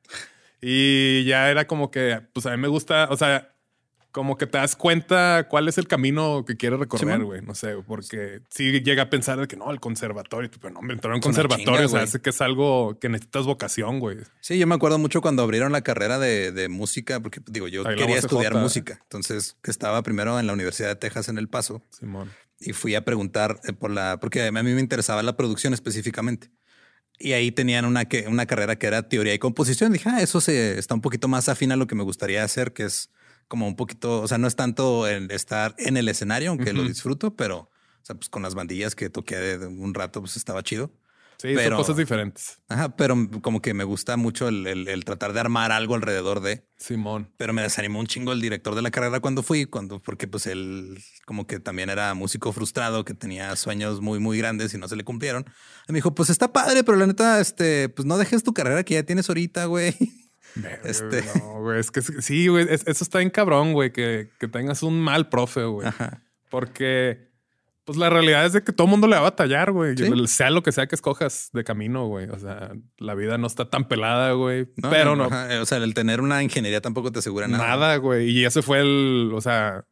Y 0.62 1.24
ya 1.26 1.50
era 1.50 1.68
como 1.68 1.92
que, 1.92 2.22
pues 2.34 2.46
a 2.46 2.52
mí 2.52 2.58
me 2.58 2.68
gusta, 2.68 3.08
o 3.12 3.18
sea, 3.18 3.54
como 4.18 4.36
que 4.36 4.48
te 4.48 4.58
das 4.58 4.76
cuenta 4.76 5.48
cuál 5.48 5.68
es 5.68 5.78
el 5.78 5.88
camino 5.88 6.44
que 6.44 6.58
quieres 6.58 6.80
recorrer, 6.80 7.24
güey. 7.24 7.42
No 7.44 7.54
sé, 7.54 7.76
porque 7.86 8.42
si 8.50 8.82
llega 8.82 9.04
a 9.04 9.10
pensar 9.12 9.40
de 9.40 9.48
que 9.48 9.56
no, 9.56 9.70
el 9.70 9.80
conservatorio, 9.80 10.50
pero 10.60 10.74
no, 10.74 10.80
hombre, 10.80 10.96
entrar 10.96 11.12
en 11.12 11.18
un 11.18 11.22
conservatorio, 11.22 11.86
o 11.86 11.90
sea, 11.90 12.02
hace 12.02 12.20
que 12.20 12.32
es 12.32 12.42
algo 12.42 12.98
que 13.00 13.10
necesitas 13.10 13.46
vocación, 13.46 14.00
güey. 14.00 14.18
Sí, 14.42 14.58
yo 14.58 14.66
me 14.66 14.74
acuerdo 14.74 14.98
mucho 14.98 15.22
cuando 15.22 15.44
abrieron 15.44 15.72
la 15.72 15.82
carrera 15.82 16.18
de, 16.18 16.68
música, 16.68 17.20
porque 17.20 17.42
digo, 17.46 17.68
yo 17.68 17.84
quería 17.84 18.18
estudiar 18.18 18.56
música. 18.56 19.00
Entonces, 19.04 19.56
que 19.62 19.70
estaba 19.70 20.02
primero 20.02 20.40
en 20.40 20.48
la 20.48 20.54
Universidad 20.54 20.90
de 20.90 20.96
Texas 20.96 21.30
en 21.30 21.38
El 21.38 21.48
Paso. 21.48 21.84
Simón. 21.92 22.32
Y 22.60 22.74
fui 22.74 22.96
a 22.96 23.06
preguntar 23.06 23.60
eh, 23.66 23.74
por 23.74 23.92
la, 23.92 24.20
porque 24.20 24.48
a 24.48 24.52
mí 24.52 24.64
me 24.64 24.82
interesaba 24.82 25.22
la 25.22 25.38
producción 25.38 25.76
específicamente. 25.76 26.50
Y 27.20 27.34
ahí 27.34 27.52
tenían 27.52 27.86
una, 27.86 28.06
que, 28.06 28.28
una 28.28 28.46
carrera 28.46 28.78
que 28.78 28.88
era 28.88 29.10
teoría 29.10 29.34
y 29.34 29.40
composición. 29.40 29.92
Dije, 29.92 30.10
ah, 30.10 30.22
eso 30.22 30.40
se, 30.40 30.78
está 30.78 30.94
un 30.94 31.02
poquito 31.02 31.28
más 31.28 31.50
afín 31.50 31.72
a 31.72 31.76
lo 31.76 31.88
que 31.88 31.96
me 31.96 32.04
gustaría 32.04 32.44
hacer, 32.44 32.74
que 32.74 32.84
es 32.84 33.10
como 33.48 33.68
un 33.68 33.76
poquito, 33.76 34.22
o 34.22 34.28
sea, 34.28 34.38
no 34.38 34.48
es 34.48 34.56
tanto 34.56 35.08
el 35.08 35.32
estar 35.32 35.74
en 35.78 35.98
el 35.98 36.10
escenario, 36.10 36.50
aunque 36.50 36.74
lo 36.74 36.84
disfruto, 36.84 37.36
pero 37.36 37.70
o 38.02 38.06
sea, 38.08 38.16
pues 38.16 38.30
con 38.30 38.42
las 38.42 38.56
bandillas 38.56 38.96
que 38.96 39.10
toqué 39.10 39.36
de 39.36 39.68
un 39.68 39.94
rato, 39.94 40.22
pues 40.22 40.38
estaba 40.38 40.64
chido. 40.64 40.92
Sí, 41.40 41.50
pero, 41.54 41.76
son 41.76 41.78
cosas 41.78 41.98
diferentes. 41.98 42.60
Ajá, 42.68 42.96
pero 42.96 43.16
como 43.42 43.62
que 43.62 43.76
me 43.76 43.84
gusta 43.84 44.18
mucho 44.18 44.48
el, 44.48 45.06
tratar 45.06 45.34
de 45.34 45.40
armar 45.40 45.72
algo 45.72 45.94
alrededor 45.94 46.42
de 46.42 46.66
Simón. 46.78 47.32
Pero 47.38 47.54
me 47.54 47.62
desanimó 47.62 48.00
un 48.00 48.08
chingo 48.08 48.32
el 48.32 48.42
director 48.42 48.74
de 48.74 48.82
la 48.82 48.90
carrera 48.90 49.20
cuando 49.20 49.44
fui, 49.44 49.66
cuando, 49.66 50.02
porque 50.02 50.28
pues 50.28 50.48
él 50.48 50.98
como 51.26 51.46
que 51.46 51.60
también 51.60 51.92
era 51.92 52.14
músico 52.16 52.52
frustrado, 52.54 53.06
que 53.06 53.14
tenía 53.14 53.56
sueños 53.56 54.02
muy, 54.02 54.20
muy 54.20 54.40
grandes 54.40 54.74
y 54.74 54.80
no 54.80 54.88
se 54.88 54.96
le 54.96 55.04
cumplieron. 55.04 55.46
Y 55.88 55.92
me 55.92 55.98
dijo, 55.98 56.16
pues 56.16 56.32
está 56.32 56.52
padre, 56.52 56.84
pero 56.84 56.98
la 56.98 57.06
neta, 57.06 57.40
este, 57.40 57.90
pues 57.90 58.08
no 58.08 58.18
dejes 58.18 58.44
tu 58.44 58.54
carrera 58.54 58.84
que 58.84 58.96
ya 58.96 59.04
tienes 59.04 59.30
ahorita, 59.30 59.66
güey. 59.66 59.96
Este. 60.84 61.24
No, 61.36 61.62
güey, 61.62 61.80
es 61.80 61.92
que 61.92 62.02
sí, 62.02 62.48
güey, 62.48 62.66
eso 62.70 63.04
está 63.04 63.22
en 63.22 63.30
cabrón, 63.30 63.74
güey, 63.74 63.92
que, 63.92 64.32
que, 64.40 64.48
tengas 64.48 64.82
un 64.82 65.00
mal 65.00 65.30
profe, 65.30 65.66
güey. 65.66 65.88
Porque, 66.50 67.30
pues 67.88 67.98
la 67.98 68.12
realidad 68.12 68.46
es 68.46 68.54
de 68.54 68.64
que 68.64 68.72
todo 68.72 68.86
el 68.86 68.92
mundo 68.92 69.08
le 69.08 69.14
va 69.14 69.22
a 69.22 69.24
batallar, 69.24 69.72
güey. 69.72 69.96
Sea 70.28 70.52
lo 70.52 70.62
que 70.62 70.72
sea 70.72 70.86
que 70.86 70.94
escojas 70.94 71.50
de 71.54 71.64
camino, 71.64 72.06
güey. 72.06 72.30
O 72.30 72.38
sea, 72.38 72.74
la 72.98 73.16
vida 73.16 73.40
no 73.40 73.48
está 73.48 73.70
tan 73.70 73.88
pelada, 73.88 74.34
güey. 74.34 74.68
pero 74.92 75.16
no. 75.16 75.28
O 75.28 75.66
sea, 75.66 75.80
el 75.80 75.94
tener 75.96 76.22
una 76.22 76.44
ingeniería 76.44 76.82
tampoco 76.82 77.12
te 77.12 77.20
asegura 77.20 77.48
nada. 77.48 77.66
Nada, 77.66 77.96
güey. 77.96 78.30
Y 78.30 78.46
ese 78.46 78.62
fue 78.62 78.82
el, 78.82 79.32
o 79.34 79.42
sea, 79.42 79.86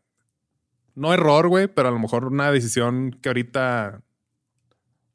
no 0.94 1.12
error, 1.12 1.48
güey, 1.48 1.68
pero 1.68 1.88
a 1.88 1.92
lo 1.92 2.00
mejor 2.00 2.26
una 2.26 2.52
decisión 2.52 3.18
que 3.22 3.30
ahorita 3.30 4.02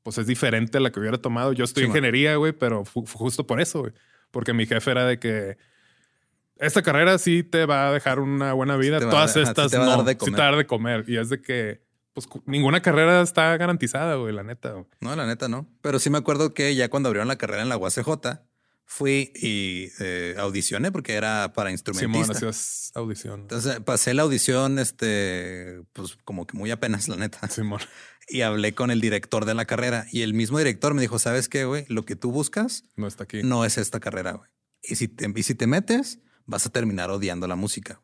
pues 0.03 0.17
es 0.17 0.27
diferente 0.27 0.79
a 0.79 0.81
la 0.81 0.91
que 0.91 0.99
hubiera 0.99 1.19
tomado. 1.19 1.53
Yo 1.53 1.63
estoy 1.63 1.85
en 1.85 1.91
ingeniería, 1.91 2.35
güey, 2.37 2.53
pero 2.53 2.85
fue 2.85 3.05
justo 3.07 3.47
por 3.47 3.61
eso, 3.61 3.81
güey 3.81 3.93
porque 4.31 4.53
mi 4.53 4.67
jefe 4.67 4.91
era 4.91 5.05
de 5.05 5.19
que 5.19 5.59
esta 6.57 6.83
carrera 6.83 7.19
sí 7.19 7.43
te 7.43 7.67
va 7.67 7.89
a 7.89 7.93
dejar 7.93 8.21
una 8.21 8.53
buena 8.53 8.77
vida, 8.77 9.01
todas 9.01 9.37
estas 9.37 9.57
no, 9.57 9.65
sí 9.65 9.71
te 9.71 9.79
va 9.79 9.95
a 9.95 10.47
dar 10.51 10.57
de 10.57 10.67
comer. 10.67 11.05
Y 11.09 11.17
es 11.17 11.31
de 11.31 11.41
que 11.41 11.83
pues 12.13 12.29
ninguna 12.47 12.83
carrera 12.83 13.23
está 13.23 13.57
garantizada, 13.57 14.17
güey, 14.17 14.35
la 14.35 14.43
neta. 14.43 14.85
No, 15.01 15.15
la 15.15 15.27
neta 15.27 15.49
no. 15.49 15.69
Pero 15.81 15.99
sí 15.99 16.11
me 16.11 16.19
acuerdo 16.19 16.55
que 16.55 16.75
ya 16.75 16.89
cuando 16.89 17.09
abrieron 17.09 17.29
la 17.29 17.37
carrera 17.37 17.63
en 17.63 17.69
la 17.69 17.77
UACJ, 17.77 18.09
fui 18.91 19.33
y 19.37 19.89
eh, 20.01 20.35
audicioné 20.37 20.91
porque 20.91 21.15
era 21.15 21.53
para 21.53 21.71
instrumentista. 21.71 22.35
Simón, 22.35 22.37
hacías 22.37 22.91
audición. 22.97 23.43
Entonces 23.43 23.79
pasé 23.81 24.15
la 24.15 24.23
audición, 24.23 24.81
este, 24.81 25.83
pues 25.93 26.17
como 26.25 26.45
que 26.45 26.59
muy 26.59 26.73
apenas, 26.73 27.07
la 27.07 27.15
neta. 27.15 27.49
Simón. 27.49 27.81
Y 28.29 28.43
hablé 28.43 28.75
con 28.75 28.91
el 28.91 29.01
director 29.01 29.45
de 29.45 29.55
la 29.55 29.65
carrera 29.65 30.07
y 30.11 30.23
el 30.23 30.35
mismo 30.35 30.59
director 30.59 30.93
me 30.95 31.03
dijo, 31.03 31.21
¿sabes 31.21 31.49
qué, 31.49 31.65
güey? 31.65 31.85
Lo 31.89 32.05
que 32.05 32.17
tú 32.17 32.33
buscas 32.33 32.83
no 32.97 33.07
está 33.07 33.25
aquí. 33.25 33.43
No 33.45 33.65
es 33.65 33.79
esta 33.79 34.01
carrera, 34.01 34.33
güey. 34.33 34.51
Y 34.83 34.97
si 34.97 35.07
te, 35.07 35.33
y 35.35 35.43
si 35.45 35.55
te 35.55 35.69
metes, 35.69 36.19
vas 36.47 36.67
a 36.67 36.71
terminar 36.71 37.11
odiando 37.11 37.47
la 37.47 37.57
música. 37.57 38.01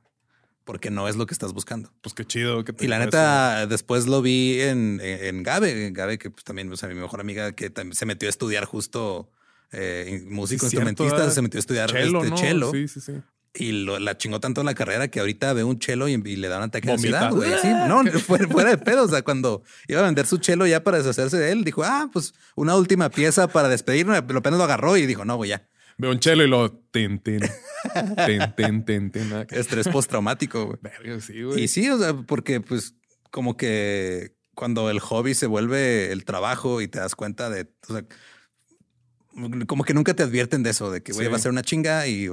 Porque 0.66 0.90
no 0.90 1.08
es 1.08 1.14
lo 1.14 1.26
que 1.26 1.32
estás 1.32 1.52
buscando. 1.52 1.92
Pues 2.02 2.12
qué 2.12 2.25
chido. 2.25 2.64
Que 2.64 2.75
y 2.80 2.88
la 2.88 2.99
neta, 2.99 3.66
después 3.68 4.06
lo 4.06 4.20
vi 4.20 4.61
en, 4.61 5.00
en, 5.00 5.45
Gabe, 5.45 5.93
Gabe, 5.93 6.19
que 6.19 6.28
pues 6.28 6.43
también, 6.43 6.71
o 6.71 6.76
sea, 6.76 6.88
mi 6.88 6.97
mejor 6.97 7.21
amiga 7.21 7.52
que 7.52 7.73
se 7.93 8.04
metió 8.04 8.28
a 8.28 8.30
estudiar 8.30 8.64
justo 8.64 9.30
eh, 9.71 10.25
músico 10.26 10.67
instrumentista, 10.67 11.30
se 11.30 11.41
metió 11.41 11.58
a 11.58 11.60
estudiar 11.60 11.91
chelo, 11.91 12.75
este, 12.75 12.88
Sí, 12.88 13.00
sí, 13.00 13.00
sí. 13.00 13.12
Y 13.58 13.73
la 13.86 14.19
chingó 14.19 14.41
tanto 14.41 14.60
en 14.60 14.67
la 14.67 14.75
carrera 14.75 15.08
que 15.08 15.21
ahorita 15.21 15.52
ve 15.52 15.64
un 15.64 15.78
chelo 15.78 16.08
y, 16.08 16.17
le 16.19 16.49
da 16.49 16.58
un 16.58 16.64
ataque 16.64 16.88
de 16.88 16.95
ansiedad, 16.95 17.30
güey. 17.32 17.50
Sí, 17.62 17.69
no, 17.69 18.04
fuera, 18.49 18.71
de 18.71 18.78
pedo. 18.78 19.04
O 19.04 19.08
sea, 19.08 19.23
cuando 19.23 19.62
iba 19.88 20.00
a 20.00 20.04
vender 20.04 20.26
su 20.26 20.38
chelo 20.38 20.67
ya 20.67 20.82
para 20.82 20.99
deshacerse 20.99 21.38
de 21.38 21.52
él, 21.52 21.64
dijo, 21.64 21.82
ah, 21.84 22.10
pues 22.12 22.34
una 22.54 22.76
última 22.76 23.08
pieza 23.08 23.49
para 23.49 23.69
despedirme. 23.69 24.21
Pero 24.23 24.41
apenas 24.41 24.58
lo 24.58 24.64
agarró 24.64 24.97
y 24.97 25.06
dijo, 25.06 25.25
no, 25.25 25.36
güey, 25.36 25.50
ya. 25.50 25.67
Veo 25.99 26.11
un 26.11 26.19
chelo 26.19 26.45
y 26.45 26.49
lo 26.49 26.71
tin, 26.73 27.19
tin, 27.21 27.41
tin, 28.26 28.85
tin, 28.85 29.11
tin, 29.11 29.32
Estrés 29.50 29.89
postraumático, 29.89 30.67
güey. 30.67 31.21
Sí, 31.21 31.43
güey. 31.43 31.65
Y 31.65 31.69
sí, 31.69 31.89
o 31.89 31.99
sea, 31.99 32.15
porque 32.15 32.61
pues 32.61 32.95
como 33.30 33.56
que 33.56 34.37
cuando 34.54 34.91
el 34.91 35.00
hobby 35.00 35.35
se 35.35 35.47
vuelve 35.47 36.13
el 36.13 36.25
trabajo 36.25 36.80
y 36.80 36.89
te 36.89 36.99
das 36.99 37.15
cuenta 37.15 37.49
de, 37.50 37.69
o 37.89 37.93
sea, 37.93 38.04
como 39.67 39.85
que 39.85 39.95
nunca 39.95 40.15
te 40.15 40.23
advierten 40.23 40.63
de 40.63 40.71
eso, 40.71 40.91
de 40.91 41.02
que 41.02 41.13
voy 41.13 41.26
va 41.26 41.37
a 41.37 41.41
ser 41.41 41.52
una 41.52 41.63
chinga 41.63 42.06
y, 42.06 42.28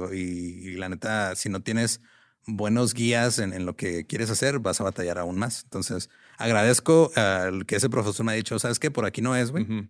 la 0.76 0.88
neta, 0.88 1.34
si 1.36 1.48
no 1.48 1.60
tienes 1.60 2.00
buenos 2.46 2.94
guías 2.94 3.38
en, 3.38 3.66
lo 3.66 3.76
que 3.76 4.06
quieres 4.06 4.30
hacer, 4.30 4.58
vas 4.58 4.80
a 4.80 4.84
batallar 4.84 5.18
aún 5.18 5.38
más. 5.38 5.64
Entonces, 5.64 6.10
agradezco 6.38 7.12
al 7.14 7.66
que 7.66 7.76
ese 7.76 7.90
profesor 7.90 8.24
me 8.24 8.32
ha 8.32 8.34
dicho, 8.34 8.58
¿sabes 8.58 8.78
qué? 8.78 8.90
Por 8.90 9.04
aquí 9.04 9.20
no 9.20 9.36
es, 9.36 9.50
güey. 9.50 9.88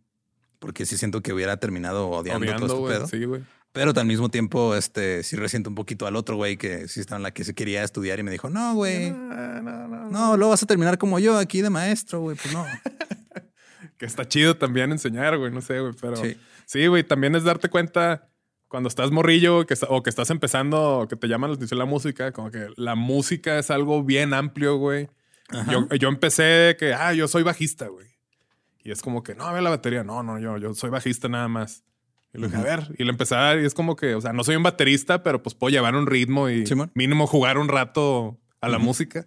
Porque 0.59 0.87
sí 0.87 0.97
siento 0.97 1.23
que 1.23 1.33
hubiera 1.33 1.59
terminado 1.59 2.09
odiando, 2.09 2.57
todo 2.57 2.89
este 2.89 2.99
pedo. 2.99 3.09
Sí, 3.09 3.25
güey. 3.25 3.43
Pero 3.75 3.93
al 3.97 4.07
mismo 4.07 4.29
tiempo, 4.29 4.77
este, 4.77 5.25
sí 5.25 5.35
resiento 5.35 5.69
un 5.69 5.75
poquito 5.75 6.07
al 6.07 6.15
otro 6.15 6.37
güey 6.37 6.57
que 6.57 6.87
sí 6.87 7.01
estaba 7.01 7.17
en 7.17 7.25
la 7.25 7.33
que 7.33 7.43
se 7.43 7.55
quería 7.55 7.83
estudiar 7.83 8.21
y 8.21 8.23
me 8.23 8.31
dijo, 8.31 8.49
no, 8.49 8.73
güey. 8.75 9.11
No, 9.11 9.63
no, 9.63 9.89
no, 9.89 10.11
no, 10.11 10.37
luego 10.37 10.51
vas 10.51 10.63
a 10.63 10.67
terminar 10.67 10.97
como 10.97 11.19
yo 11.19 11.37
aquí 11.37 11.61
de 11.61 11.71
maestro, 11.71 12.21
güey. 12.21 12.37
Pues 12.37 12.55
no. 12.55 12.65
que 13.99 14.07
está 14.07 14.29
chido 14.29 14.57
también 14.57 14.93
enseñar, 14.93 15.37
güey. 15.39 15.51
No 15.51 15.61
sé, 15.61 15.81
güey, 15.81 15.93
pero... 16.01 16.15
Sí. 16.15 16.37
Sí, 16.67 16.87
güey, 16.87 17.03
también 17.03 17.35
es 17.35 17.43
darte 17.43 17.69
cuenta 17.69 18.29
cuando 18.69 18.89
estás 18.89 19.11
morrillo 19.11 19.67
que, 19.67 19.75
o 19.89 20.05
que 20.05 20.11
estás 20.11 20.31
empezando, 20.31 21.01
o 21.01 21.09
que 21.09 21.17
te 21.17 21.27
llaman 21.27 21.51
la 21.51 21.57
atención 21.57 21.79
la 21.81 21.85
música, 21.85 22.31
como 22.31 22.53
que 22.53 22.69
la 22.77 22.95
música 22.95 23.59
es 23.59 23.73
algo 23.73 24.05
bien 24.05 24.35
amplio, 24.35 24.77
güey. 24.77 25.09
Yo, 25.69 25.89
yo, 25.97 26.09
empecé 26.09 26.77
que, 26.79 26.95
ah, 26.95 27.13
yo 27.13 27.27
soy 27.27 27.43
bajista, 27.43 27.89
güey. 27.89 28.07
Y 28.85 28.93
es 28.93 29.03
como 29.03 29.25
que, 29.25 29.35
no, 29.35 29.47
a 29.47 29.53
ver 29.53 29.65
la 29.65 29.71
batería. 29.71 30.05
No, 30.05 30.23
no, 30.23 30.39
yo, 30.39 30.59
yo 30.59 30.75
soy 30.75 30.91
bajista 30.91 31.29
nada 31.29 31.49
más. 31.49 31.83
Y 32.35 32.39
lo 32.39 32.49
dije, 32.49 32.59
a 32.59 32.63
ver, 32.63 32.95
y 32.99 33.05
lo 33.05 33.11
empecé 33.11 33.35
a 33.37 33.39
dar, 33.39 33.61
y 33.61 33.65
es 33.65 33.75
como 33.75 33.97
que, 33.97 34.15
o 34.15 34.21
sea, 34.21 34.33
no 34.33 34.43
soy 34.45 34.57
un 34.57 34.63
baterista, 34.63 35.23
pero 35.23 35.43
pues 35.43 35.55
puedo 35.55 35.71
llevar 35.71 35.95
un 35.95 36.07
ritmo 36.07 36.51
y 36.51 36.65
mínimo 36.95 37.27
jugar 37.27 37.59
un 37.59 37.69
rato 37.69 38.39
a 38.61 38.69
la 38.69 38.79
música. 38.79 39.27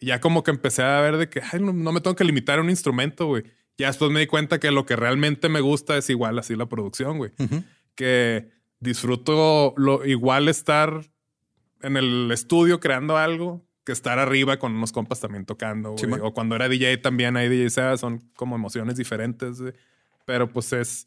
Y 0.00 0.06
ya 0.06 0.20
como 0.20 0.42
que 0.42 0.50
empecé 0.50 0.82
a 0.82 1.00
ver 1.00 1.16
de 1.16 1.28
que, 1.28 1.40
ay, 1.40 1.60
no, 1.60 1.72
no 1.72 1.92
me 1.92 2.00
tengo 2.00 2.16
que 2.16 2.24
limitar 2.24 2.58
a 2.58 2.62
un 2.62 2.70
instrumento, 2.70 3.26
güey 3.26 3.44
ya 3.76 3.88
después 3.88 4.10
me 4.10 4.20
di 4.20 4.26
cuenta 4.26 4.60
que 4.60 4.70
lo 4.70 4.86
que 4.86 4.96
realmente 4.96 5.48
me 5.48 5.60
gusta 5.60 5.96
es 5.96 6.08
igual 6.10 6.38
así 6.38 6.54
la 6.54 6.66
producción, 6.66 7.18
güey. 7.18 7.32
Que 7.94 8.50
disfruto 8.80 9.74
lo 9.76 10.04
igual 10.04 10.48
estar 10.48 11.04
en 11.82 11.96
el 11.96 12.30
estudio 12.32 12.80
creando 12.80 13.16
algo 13.16 13.64
que 13.84 13.92
estar 13.92 14.18
arriba 14.18 14.58
con 14.58 14.74
unos 14.74 14.92
compas 14.92 15.20
también 15.20 15.44
tocando, 15.44 15.92
güey. 15.92 16.20
o 16.22 16.32
cuando 16.32 16.56
era 16.56 16.68
DJ 16.68 16.98
también 16.98 17.36
hay 17.36 17.48
DJ, 17.48 17.70
sea, 17.70 17.96
son 17.96 18.20
como 18.34 18.56
emociones 18.56 18.96
diferentes, 18.96 19.60
güey. 19.60 19.74
Pero 20.24 20.50
pues 20.50 20.72
es, 20.72 21.06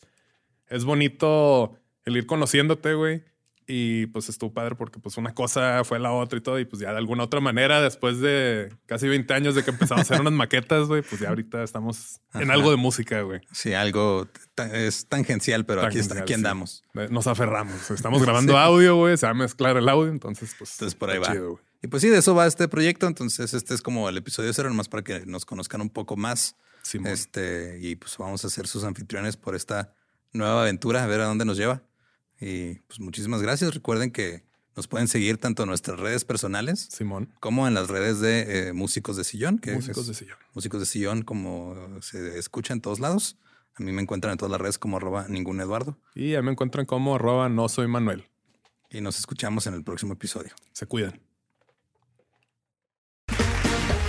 es 0.70 0.86
bonito 0.86 1.78
el 2.06 2.18
ir 2.18 2.26
conociéndote, 2.26 2.94
güey. 2.94 3.24
Y 3.70 4.06
pues 4.08 4.30
estuvo 4.30 4.54
padre 4.54 4.76
porque 4.76 4.98
pues 4.98 5.18
una 5.18 5.34
cosa 5.34 5.84
fue 5.84 6.00
la 6.00 6.14
otra 6.14 6.40
y 6.40 6.42
todo. 6.42 6.58
Y 6.58 6.64
pues 6.64 6.82
ya 6.82 6.92
de 6.92 6.98
alguna 6.98 7.26
otra 7.26 7.42
manera, 7.42 7.82
después 7.82 8.22
de 8.22 8.74
casi 8.86 9.10
20 9.10 9.34
años 9.34 9.56
de 9.56 9.64
que 9.64 9.72
empezamos 9.72 10.00
a 10.00 10.02
hacer 10.04 10.22
unas 10.22 10.32
maquetas, 10.32 10.88
güey, 10.88 11.02
pues 11.02 11.20
ya 11.20 11.28
ahorita 11.28 11.64
estamos 11.64 12.22
en 12.34 12.50
algo 12.50 12.72
de 12.72 12.78
música, 12.78 13.22
güey. 13.24 13.42
Sí, 13.52 13.74
algo 13.74 14.30
es 14.72 15.08
tangencial, 15.08 15.66
pero 15.66 15.82
aquí, 15.82 16.00
está, 16.00 16.18
aquí 16.18 16.32
andamos. 16.32 16.86
Nos 17.10 17.28
aferramos. 17.28 17.92
Estamos 17.92 18.22
grabando 18.24 18.58
audio, 18.58 18.96
güey, 18.96 19.18
se 19.18 19.26
va 19.26 19.32
a 19.32 19.36
mezclar 19.36 19.76
el 19.76 19.90
audio, 19.90 20.12
entonces 20.12 20.56
pues... 20.58 20.72
Entonces 20.76 20.96
por 20.96 21.10
ahí 21.10 21.20
va. 21.20 21.36
y 21.82 21.88
pues 21.88 22.02
sí, 22.02 22.08
de 22.08 22.20
eso 22.20 22.34
va 22.34 22.48
este 22.48 22.70
proyecto. 22.70 23.06
Entonces 23.06 23.54
este 23.54 23.74
es 23.74 23.82
como 23.82 24.08
el 24.08 24.16
episodio 24.16 24.54
cero, 24.54 24.70
nomás 24.70 24.88
para 24.88 25.04
que 25.04 25.26
nos 25.26 25.44
conozcan 25.44 25.82
un 25.82 25.90
poco 25.90 26.16
más. 26.16 26.56
este, 27.04 27.80
y 27.82 27.98
pues 27.98 28.18
vamos 28.18 28.46
a 28.46 28.50
ser 28.50 28.66
sus 28.66 28.86
anfitriones 28.86 29.36
por 29.36 29.56
esta 29.56 29.94
nueva 30.34 30.62
aventura, 30.62 31.04
a 31.04 31.08
ver 31.08 31.22
a 31.22 31.26
dónde 31.26 31.46
nos 31.46 31.58
lleva. 31.58 31.84
Y 32.40 32.76
pues 32.88 33.00
muchísimas 33.00 33.42
gracias. 33.42 33.74
Recuerden 33.74 34.12
que 34.12 34.44
nos 34.76 34.88
pueden 34.88 35.08
seguir 35.08 35.38
tanto 35.38 35.64
en 35.64 35.70
nuestras 35.70 36.00
redes 36.00 36.24
personales, 36.24 36.88
Simón, 36.92 37.34
como 37.40 37.68
en 37.68 37.74
las 37.74 37.88
redes 37.88 38.20
de 38.20 38.70
eh, 38.70 38.74
Músicos 38.74 39.18
de 39.18 39.24
Sillón. 39.24 39.58
Que 39.58 39.74
músicos 39.74 40.08
de 40.08 40.14
Sillón. 40.14 40.38
Músicos 40.54 40.80
de 40.80 40.86
Sillón, 40.86 41.22
como 41.24 41.76
se 42.02 42.38
escucha 42.38 42.74
en 42.74 42.82
todos 42.82 43.00
lados. 43.00 43.38
A 43.76 43.84
mí 43.84 43.92
me 43.92 44.02
encuentran 44.02 44.32
en 44.34 44.38
todas 44.38 44.52
las 44.52 44.62
redes 44.62 44.78
como 44.78 44.98
arroba 44.98 45.28
ningún 45.28 45.60
Eduardo. 45.60 45.98
Y 46.16 46.36
a 46.36 46.42
mí 46.42 46.46
me 46.46 46.52
encuentran 46.52 46.86
como 46.86 47.16
arroba 47.16 47.50
no 47.50 47.70
soy 47.70 47.88
Manuel. 47.88 48.28
Y 48.90 49.02
nos 49.02 49.18
escuchamos 49.20 49.68
en 49.68 49.74
el 49.74 49.84
próximo 49.84 50.14
episodio. 50.14 50.52
Se 50.74 50.86
cuidan. 50.86 51.20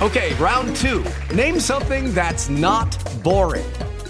Okay, 0.00 0.33
round 0.35 0.76
two. 0.76 1.02
Name 1.35 1.59
something 1.59 2.14
that's 2.14 2.48
not 2.48 2.96
boring. 3.24 3.66